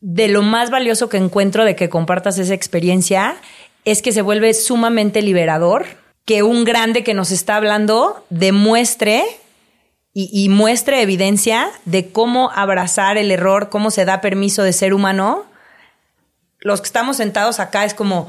[0.00, 3.36] de lo más valioso que encuentro de que compartas esa experiencia
[3.84, 5.86] es que se vuelve sumamente liberador
[6.24, 9.24] que un grande que nos está hablando demuestre
[10.14, 15.46] y, muestre evidencia de cómo abrazar el error, cómo se da permiso de ser humano.
[16.60, 18.28] Los que estamos sentados acá es como,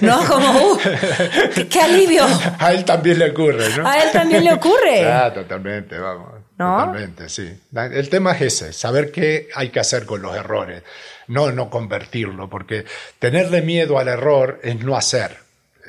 [0.00, 0.24] ¿no?
[0.28, 0.78] Como, uh,
[1.68, 2.24] qué, alivio.
[2.60, 3.88] A él también le ocurre, ¿no?
[3.88, 5.04] A él también le ocurre.
[5.12, 6.30] Ah, totalmente, vamos.
[6.56, 7.52] Totalmente, sí.
[7.74, 10.84] El tema es ese, saber qué hay que hacer con los errores,
[11.28, 12.84] no no convertirlo, porque
[13.18, 15.38] tenerle miedo al error es no hacer.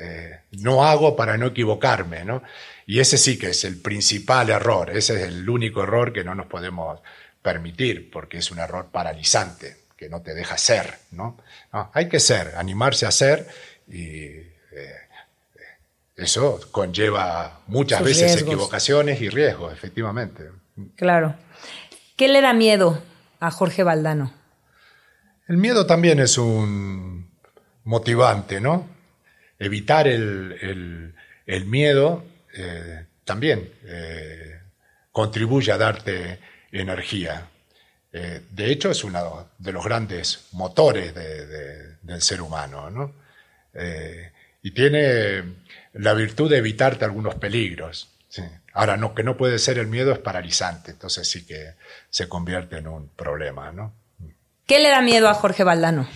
[0.00, 2.42] Eh, no hago para no equivocarme, ¿no?
[2.86, 6.34] Y ese sí que es el principal error, ese es el único error que no
[6.34, 7.00] nos podemos
[7.42, 11.36] permitir, porque es un error paralizante, que no te deja ser, ¿no?
[11.92, 13.46] hay que ser, animarse a ser
[13.88, 14.48] y eh,
[16.16, 20.50] eso conlleva muchas veces equivocaciones y riesgos, efectivamente.
[20.96, 21.34] Claro.
[22.16, 23.02] ¿Qué le da miedo
[23.38, 24.32] a Jorge Valdano?
[25.48, 27.30] El miedo también es un
[27.84, 28.86] motivante, ¿no?
[29.58, 31.14] Evitar el,
[31.64, 32.22] miedo
[32.54, 34.60] eh, también eh,
[35.10, 36.38] contribuye a darte
[36.70, 37.48] energía.
[38.12, 43.14] Eh, de hecho, es uno de los grandes motores del ser humano, ¿no?
[44.62, 45.44] Y tiene
[45.94, 48.10] la virtud de evitarte algunos peligros.
[48.74, 51.74] Ahora, no, que no puede ser el miedo es paralizante, entonces sí que
[52.10, 53.94] se convierte en un problema, ¿no?
[54.68, 56.06] ¿Qué le da miedo a Jorge Valdano?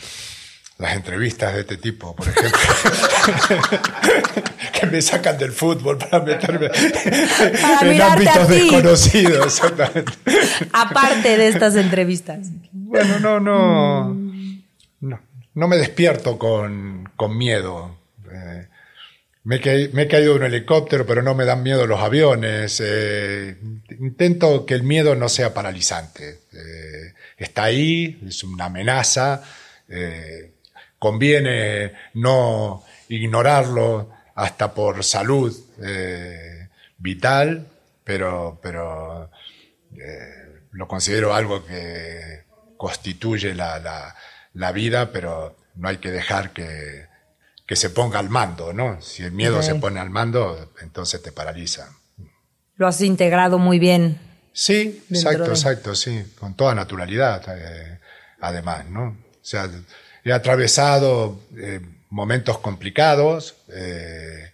[0.77, 2.53] Las entrevistas de este tipo, por ejemplo,
[4.79, 9.63] que me sacan del fútbol para meterme en ámbitos desconocidos.
[10.71, 12.49] Aparte de estas entrevistas.
[12.73, 14.15] Bueno, no, no,
[15.01, 15.21] no,
[15.55, 17.97] no me despierto con, con miedo.
[18.31, 18.69] Eh,
[19.45, 22.83] me, he caído de un helicóptero, pero no me dan miedo los aviones.
[22.85, 23.57] Eh,
[23.99, 26.41] intento que el miedo no sea paralizante.
[26.53, 29.43] Eh, está ahí, es una amenaza.
[29.88, 30.55] Eh,
[30.99, 35.55] conviene no ignorarlo hasta por salud
[36.97, 37.66] vital,
[38.05, 39.30] pero, pero
[40.70, 42.45] lo considero algo que
[42.76, 44.14] constituye la,
[44.55, 47.12] la vida, pero no hay que dejar que
[47.72, 49.01] que se ponga al mando, ¿no?
[49.01, 51.88] Si el miedo se pone al mando, entonces te paraliza.
[52.76, 54.18] Lo has integrado muy bien.
[54.53, 57.99] Sí, exacto, exacto, sí, con toda naturalidad, eh,
[58.41, 59.09] además, ¿no?
[59.09, 59.71] O sea,
[60.25, 61.81] he atravesado eh,
[62.11, 64.51] momentos complicados eh,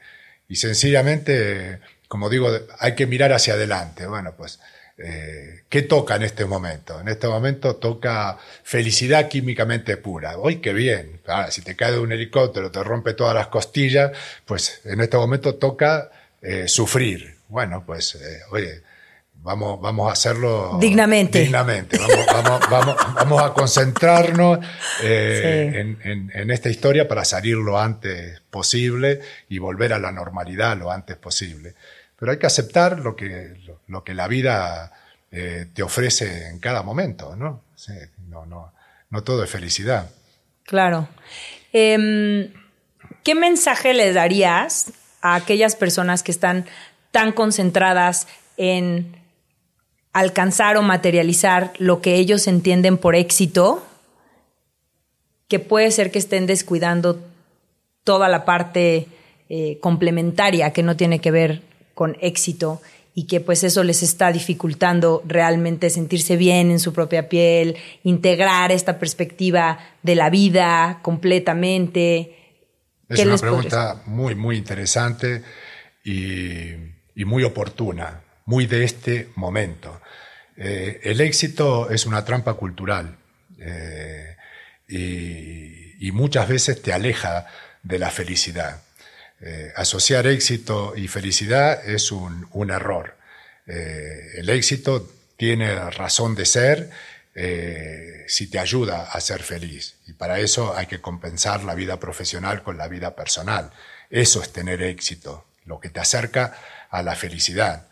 [0.48, 4.06] y sencillamente, como digo, hay que mirar hacia adelante.
[4.06, 4.60] Bueno, pues
[5.00, 7.00] eh, ¿Qué toca en este momento?
[7.00, 10.36] En este momento toca felicidad químicamente pura.
[10.36, 11.20] ¡Uy, qué bien!
[11.50, 14.10] si te cae de un helicóptero, te rompe todas las costillas,
[14.44, 16.10] pues en este momento toca
[16.42, 17.36] eh, sufrir.
[17.48, 18.82] Bueno, pues, eh, oye,
[19.42, 21.40] vamos, vamos a hacerlo dignamente.
[21.40, 21.98] Dignamente.
[21.98, 24.58] Vamos, vamos, vamos, a concentrarnos
[25.02, 25.98] en,
[26.32, 31.16] en, esta historia para salir lo antes posible y volver a la normalidad lo antes
[31.16, 31.74] posible.
[32.18, 33.54] Pero hay que aceptar lo que,
[33.86, 34.92] lo, que la vida
[35.30, 37.62] eh, te ofrece en cada momento, ¿no?
[38.28, 38.72] no, no,
[39.10, 40.10] no todo es felicidad.
[40.64, 41.08] Claro.
[41.72, 42.52] Em,
[43.22, 46.66] ¿Qué mensaje le darías a aquellas personas que están
[47.10, 48.26] tan concentradas
[48.56, 49.17] en
[50.12, 53.84] alcanzar o materializar lo que ellos entienden por éxito,
[55.48, 57.20] que puede ser que estén descuidando
[58.04, 59.06] toda la parte
[59.48, 61.62] eh, complementaria que no tiene que ver
[61.94, 62.80] con éxito
[63.18, 68.70] y que pues eso les está dificultando realmente sentirse bien en su propia piel, integrar
[68.70, 72.36] esta perspectiva de la vida completamente.
[73.08, 75.42] Es una pregunta muy, muy interesante
[76.04, 80.00] y, muy oportuna, muy de este momento.
[80.56, 83.18] Eh, el éxito es una trampa cultural
[83.58, 84.36] eh,
[84.88, 87.46] y muchas veces te aleja
[87.82, 88.80] de la felicidad.
[89.42, 93.18] Eh, asociar éxito y felicidad es un, error.
[93.66, 96.90] El éxito tiene razón de ser
[98.28, 99.96] si te ayuda a ser feliz.
[100.06, 103.70] Y para eso hay que compensar la vida profesional con la vida personal.
[104.08, 106.54] Eso es tener éxito, lo que te acerca
[106.88, 107.88] a la felicidad.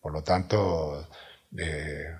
[0.00, 1.08] Por lo tanto,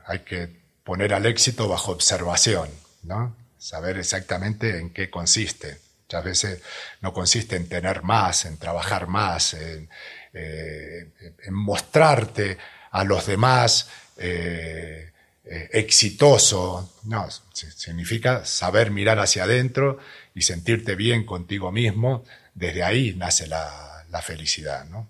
[0.06, 0.48] hay que
[0.84, 2.68] poner al éxito bajo observación,
[3.02, 3.36] ¿no?
[3.58, 5.78] saber exactamente en qué consiste.
[6.04, 6.62] Muchas veces
[7.02, 9.90] no consiste en tener más, en trabajar más, en,
[10.32, 11.10] eh,
[11.50, 12.56] mostrarte
[12.90, 15.12] a los demás eh,
[15.44, 16.94] eh, exitoso.
[17.04, 19.98] No, significa saber mirar hacia adentro
[20.34, 22.24] y sentirte bien contigo mismo.
[22.54, 23.84] Desde ahí nace la,
[24.22, 25.08] felicidad, ¿no?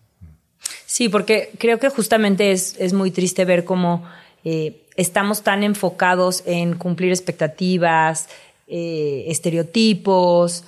[0.86, 4.04] Sí, porque creo que justamente es, es muy triste ver cómo
[4.96, 8.28] estamos tan enfocados en cumplir expectativas,
[8.66, 10.64] estereotipos,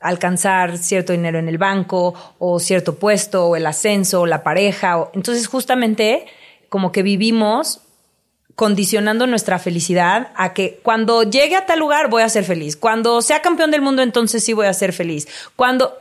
[0.00, 5.08] alcanzar cierto dinero en el banco o cierto puesto o el ascenso o la pareja.
[5.14, 6.26] Entonces justamente
[6.68, 7.80] como que vivimos
[8.54, 12.76] condicionando nuestra felicidad a que cuando llegue a tal lugar voy a ser feliz.
[12.76, 15.28] Cuando sea campeón del mundo entonces sí voy a ser feliz.
[15.56, 15.96] Cuando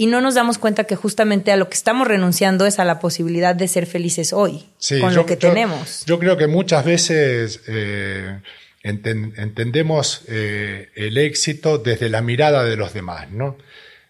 [0.00, 3.00] y no nos damos cuenta que justamente a lo que estamos renunciando es a la
[3.00, 4.64] posibilidad de ser felices hoy
[4.98, 6.06] con lo que tenemos.
[6.06, 8.40] Yo creo que muchas veces eh,
[8.82, 13.58] entendemos eh, el éxito desde la mirada de los demás, ¿no?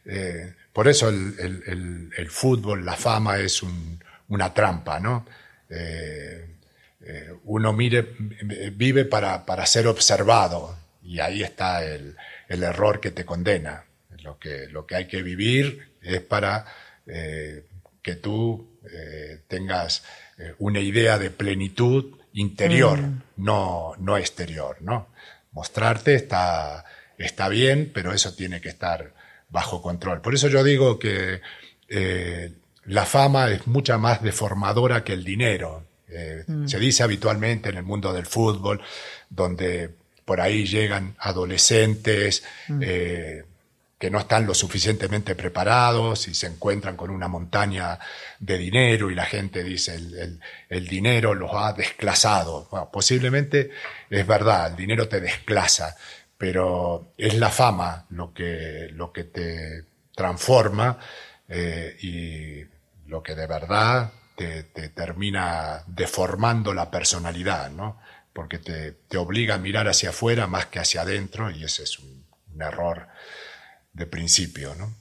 [0.07, 3.61] Eh, por eso el, fútbol, la fama es
[4.29, 5.27] una trampa, ¿no?
[7.47, 8.15] Uno mire,
[8.77, 12.15] vive para, ser observado y ahí está el,
[12.49, 13.87] error que te condena.
[14.23, 16.67] Lo que, lo que hay que vivir es para
[18.03, 18.79] que tú
[19.49, 20.05] tengas
[20.59, 23.23] una idea de plenitud interior, mm.
[23.39, 25.09] no, no exterior, ¿no?
[25.53, 26.85] Mostrarte está,
[27.19, 29.13] está bien, pero eso tiene que estar
[29.49, 30.21] bajo control.
[30.21, 31.41] Por eso yo digo que
[31.89, 32.53] eh,
[32.85, 35.85] la fama es mucha más deformadora que el dinero.
[36.09, 36.69] Eh, mm.
[36.69, 38.81] Se dice habitualmente en el mundo del fútbol,
[39.29, 39.91] donde
[40.25, 42.81] por ahí llegan adolescentes mm.
[42.83, 43.45] eh,
[44.01, 47.99] que no están lo suficientemente preparados y se encuentran con una montaña
[48.39, 52.67] de dinero y la gente dice el, dinero los ha desclasado.
[52.91, 53.71] posiblemente
[54.09, 55.95] es verdad, el dinero te desclasa,
[56.39, 59.85] pero es la fama lo que, lo que te
[60.15, 60.99] transforma
[61.47, 62.65] eh, y
[63.07, 68.01] lo que de verdad te, termina deformando la personalidad, ¿no?
[68.33, 72.25] Porque te, obliga a mirar hacia afuera más que hacia adentro y ese es un,
[72.59, 73.07] error
[73.93, 74.93] de principio, ¿no?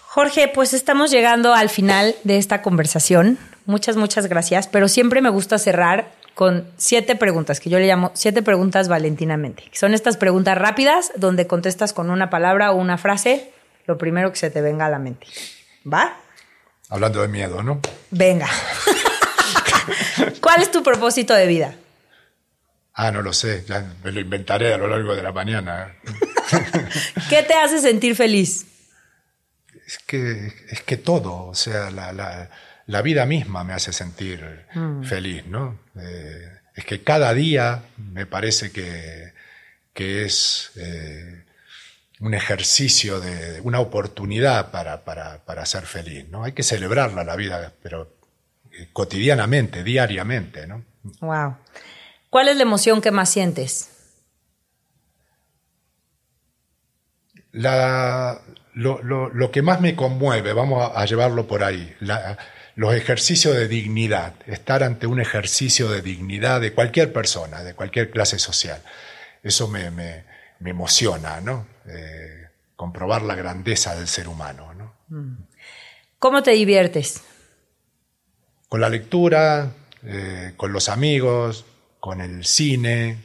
[0.00, 3.38] Jorge, pues estamos llegando al final de esta conversación.
[3.66, 8.10] Muchas, muchas gracias, pero siempre me gusta cerrar con siete preguntas, que yo le llamo
[8.14, 9.64] siete preguntas valentinamente.
[9.72, 13.52] Son estas preguntas rápidas donde contestas con una palabra o una frase
[13.86, 15.26] lo primero que se te venga a la mente.
[15.90, 16.16] ¿Va?
[16.88, 17.80] Hablando de miedo, ¿no?
[18.10, 18.48] Venga.
[20.40, 21.74] ¿Cuál es tu propósito de vida?
[22.94, 25.96] Ah, no lo sé, ya me lo inventaré a lo largo de la mañana.
[27.28, 28.66] ¿Qué te hace sentir feliz?
[29.86, 35.02] Es que, es que todo, o sea, la, vida misma me hace sentir mm.
[35.02, 35.80] feliz, ¿no?
[35.98, 39.32] Eh, es que cada día me parece que,
[39.92, 41.44] que es eh,
[42.20, 46.44] un ejercicio de una oportunidad para, para, ser feliz, ¿no?
[46.44, 48.16] Hay que celebrarla la vida, pero
[48.72, 50.84] eh, cotidianamente, diariamente, ¿no?
[51.20, 51.56] Wow.
[52.34, 53.90] ¿Cuál es la emoción que más sientes?
[57.52, 58.40] La,
[58.72, 61.94] lo, lo, que más me conmueve, vamos a, llevarlo por ahí,
[62.74, 68.10] los ejercicios de dignidad, estar ante un ejercicio de dignidad de cualquier persona, de cualquier
[68.10, 68.82] clase social.
[69.44, 70.24] Eso me, me,
[70.58, 71.68] me emociona, ¿no?
[71.86, 74.92] Eh, comprobar la grandeza del ser humano.
[75.06, 75.34] Mm.
[76.18, 77.22] ¿Cómo te diviertes?
[78.68, 79.70] Con la lectura,
[80.02, 81.64] eh, con los amigos,
[82.04, 83.16] con el cine.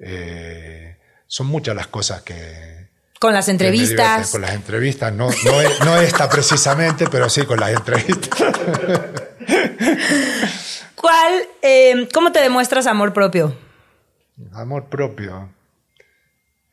[0.00, 0.96] Eh,
[1.28, 2.88] son muchas las cosas que...
[3.20, 4.32] Con las entrevistas.
[4.32, 5.28] Con las entrevistas, no,
[5.84, 8.30] no, esta precisamente, pero sí con las entrevistas.
[10.96, 11.46] ¿Cuál,
[12.12, 13.56] ¿Cómo te demuestras amor propio?
[14.52, 15.50] Amor propio.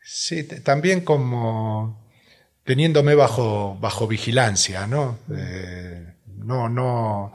[0.03, 2.03] Sí, también como
[2.63, 5.19] teniéndome bajo, bajo vigilancia, ¿no?
[5.31, 7.33] Eh, no, no,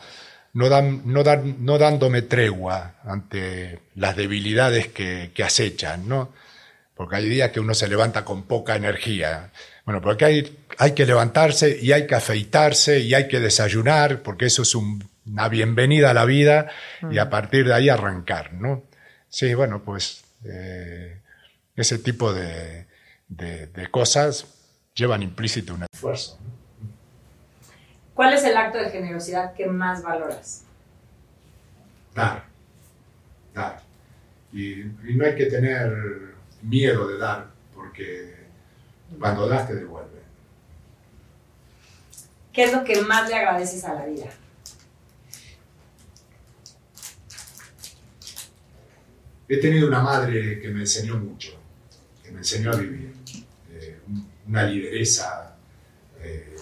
[0.56, 6.32] no, dan, no, dan, no dándome tregua ante las debilidades que, que, acechan, ¿no?
[6.94, 9.52] Porque hay días que uno se levanta con poca energía.
[9.84, 14.46] Bueno, porque hay, hay que levantarse y hay que afeitarse y hay que desayunar, porque
[14.46, 16.70] eso es una bienvenida a la vida
[17.10, 18.82] y a partir de ahí arrancar, ¿no?
[19.28, 21.20] Sí, bueno, pues eh,
[21.76, 22.86] ese tipo de,
[23.90, 24.46] cosas
[24.94, 26.38] llevan implícito un esfuerzo.
[28.16, 30.64] ¿Cuál es el acto de generosidad que más valoras?
[32.12, 32.44] Dar,
[33.54, 33.80] dar.
[34.52, 38.34] Y, no hay que tener miedo de dar, porque
[39.20, 40.20] cuando das te devuelve.
[42.52, 44.26] ¿Qué es lo que más le agradeces a la vida?
[49.48, 51.56] He tenido una madre que me enseñó mucho
[52.36, 53.14] me enseñó a vivir.
[53.72, 53.98] Eh,
[54.46, 55.56] una lideresa
[56.20, 56.54] eh,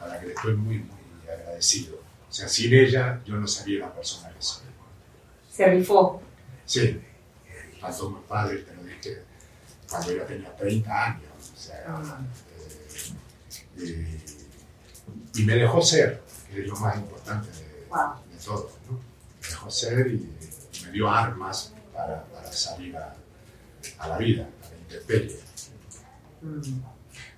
[0.00, 1.96] a la que le estoy muy, muy agradecido.
[2.28, 4.64] O sea, sin ella yo no sería la persona que soy.
[5.50, 6.22] Se rifó.
[6.64, 7.00] Sí,
[7.80, 9.22] pasó mi padre, te lo dije,
[9.88, 11.52] cuando yo tenía 30 años.
[11.54, 12.20] O sea, ah.
[13.78, 14.20] eh,
[15.34, 18.70] y me dejó ser, que es lo más importante de, todo.
[18.88, 18.98] ¿no?
[19.42, 20.36] Me dejó ser y,
[20.84, 23.14] me dio armas para, para salir a,
[23.98, 25.38] a la vida, a la intemperie.
[26.40, 26.80] Mm.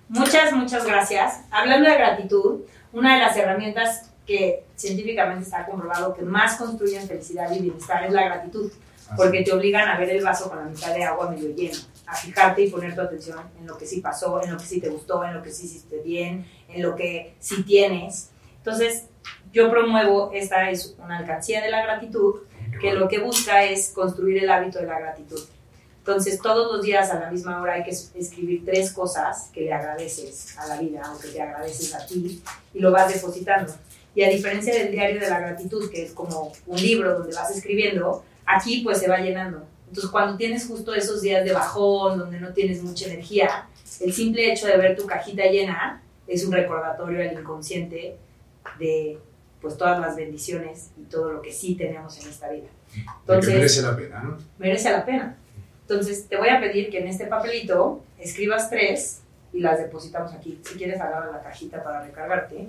[0.09, 1.41] Muchas, muchas gracias.
[1.49, 2.61] Hablando de gratitud,
[2.93, 8.13] una de las herramientas que científicamente está comprobado que más construyen felicidad y bienestar es
[8.13, 8.71] la gratitud,
[9.17, 12.15] porque te obligan a ver el vaso con la mitad de agua medio lleno, a
[12.15, 14.89] fijarte y poner tu atención en lo que sí pasó, en lo que sí te
[14.89, 18.29] gustó, en lo que sí hiciste bien, en lo que sí tienes.
[18.57, 19.07] Entonces,
[19.51, 22.41] yo promuevo, esta es una alcancía de la gratitud,
[22.79, 25.39] que lo que busca es construir el hábito de la gratitud.
[26.05, 29.71] Entonces, todos los días a la misma hora hay que escribir tres cosas que le
[29.71, 32.43] agradeces a la vida o que te agradeces a ti
[32.73, 33.73] y lo vas depositando.
[34.13, 37.55] Y a diferencia del diario de la gratitud, que es como un libro donde vas
[37.55, 39.65] escribiendo, aquí pues se va llenando.
[39.87, 43.69] Entonces, cuando tienes justo esos días de bajón, donde no tienes mucha energía,
[44.01, 48.17] el simple hecho de ver tu cajita llena es un recordatorio al inconsciente
[48.77, 49.19] de
[49.61, 52.67] pues todas las bendiciones y todo lo que sí tenemos en esta vida.
[53.21, 54.37] Entonces, merece la pena, ¿no?
[54.59, 55.37] Merece la pena.
[55.83, 59.21] Entonces, te voy a pedir que en este papelito escribas tres
[59.53, 60.59] y las depositamos aquí.
[60.63, 62.67] Si quieres, agarra la cajita para recargarte.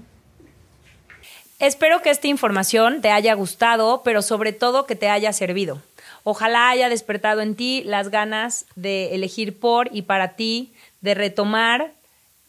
[1.60, 5.80] Espero que esta información te haya gustado, pero sobre todo que te haya servido.
[6.24, 11.92] Ojalá haya despertado en ti las ganas de elegir por y para ti, de retomar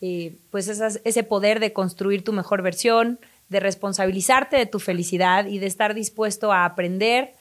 [0.01, 5.59] eh, pues ese poder de construir tu mejor versión, de responsabilizarte de tu felicidad y
[5.59, 7.33] de estar dispuesto a aprender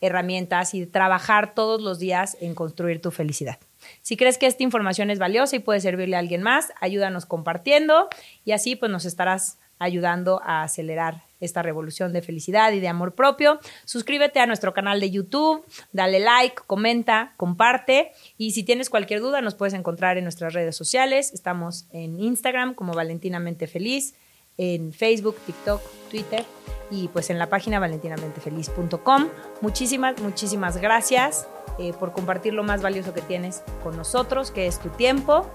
[0.00, 3.58] herramientas y trabajar todos los días en construir tu felicidad.
[4.02, 8.08] Si crees que esta información es valiosa y puede servirle a alguien más, ayúdanos compartiendo
[8.44, 13.14] y así pues nos estarás ayudando a acelerar esta revolución de felicidad y de amor
[13.14, 13.60] propio.
[13.84, 19.40] Suscríbete a nuestro canal de YouTube, dale like, comenta, comparte y si tienes cualquier duda
[19.40, 21.32] nos puedes encontrar en nuestras redes sociales.
[21.32, 24.14] Estamos en Instagram como Valentinamente Feliz,
[24.58, 25.80] en Facebook, TikTok,
[26.10, 26.44] Twitter
[26.90, 29.28] y pues en la página valentinamentefeliz.com.
[29.60, 31.48] Muchísimas, muchísimas gracias
[31.78, 35.46] eh, por compartir lo más valioso que tienes con nosotros, que es tu tiempo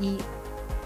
[0.00, 0.18] y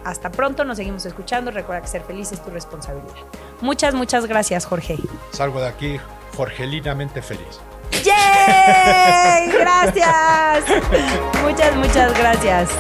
[0.04, 1.50] hasta pronto, nos seguimos escuchando.
[1.50, 3.14] Recuerda que ser feliz es tu responsabilidad.
[3.60, 4.98] Muchas, muchas gracias, Jorge.
[5.32, 6.00] Salgo de aquí
[6.36, 7.60] jorgelinamente feliz.
[8.04, 9.50] ¡Yay!
[9.50, 10.64] Gracias.
[11.42, 12.70] muchas, muchas gracias.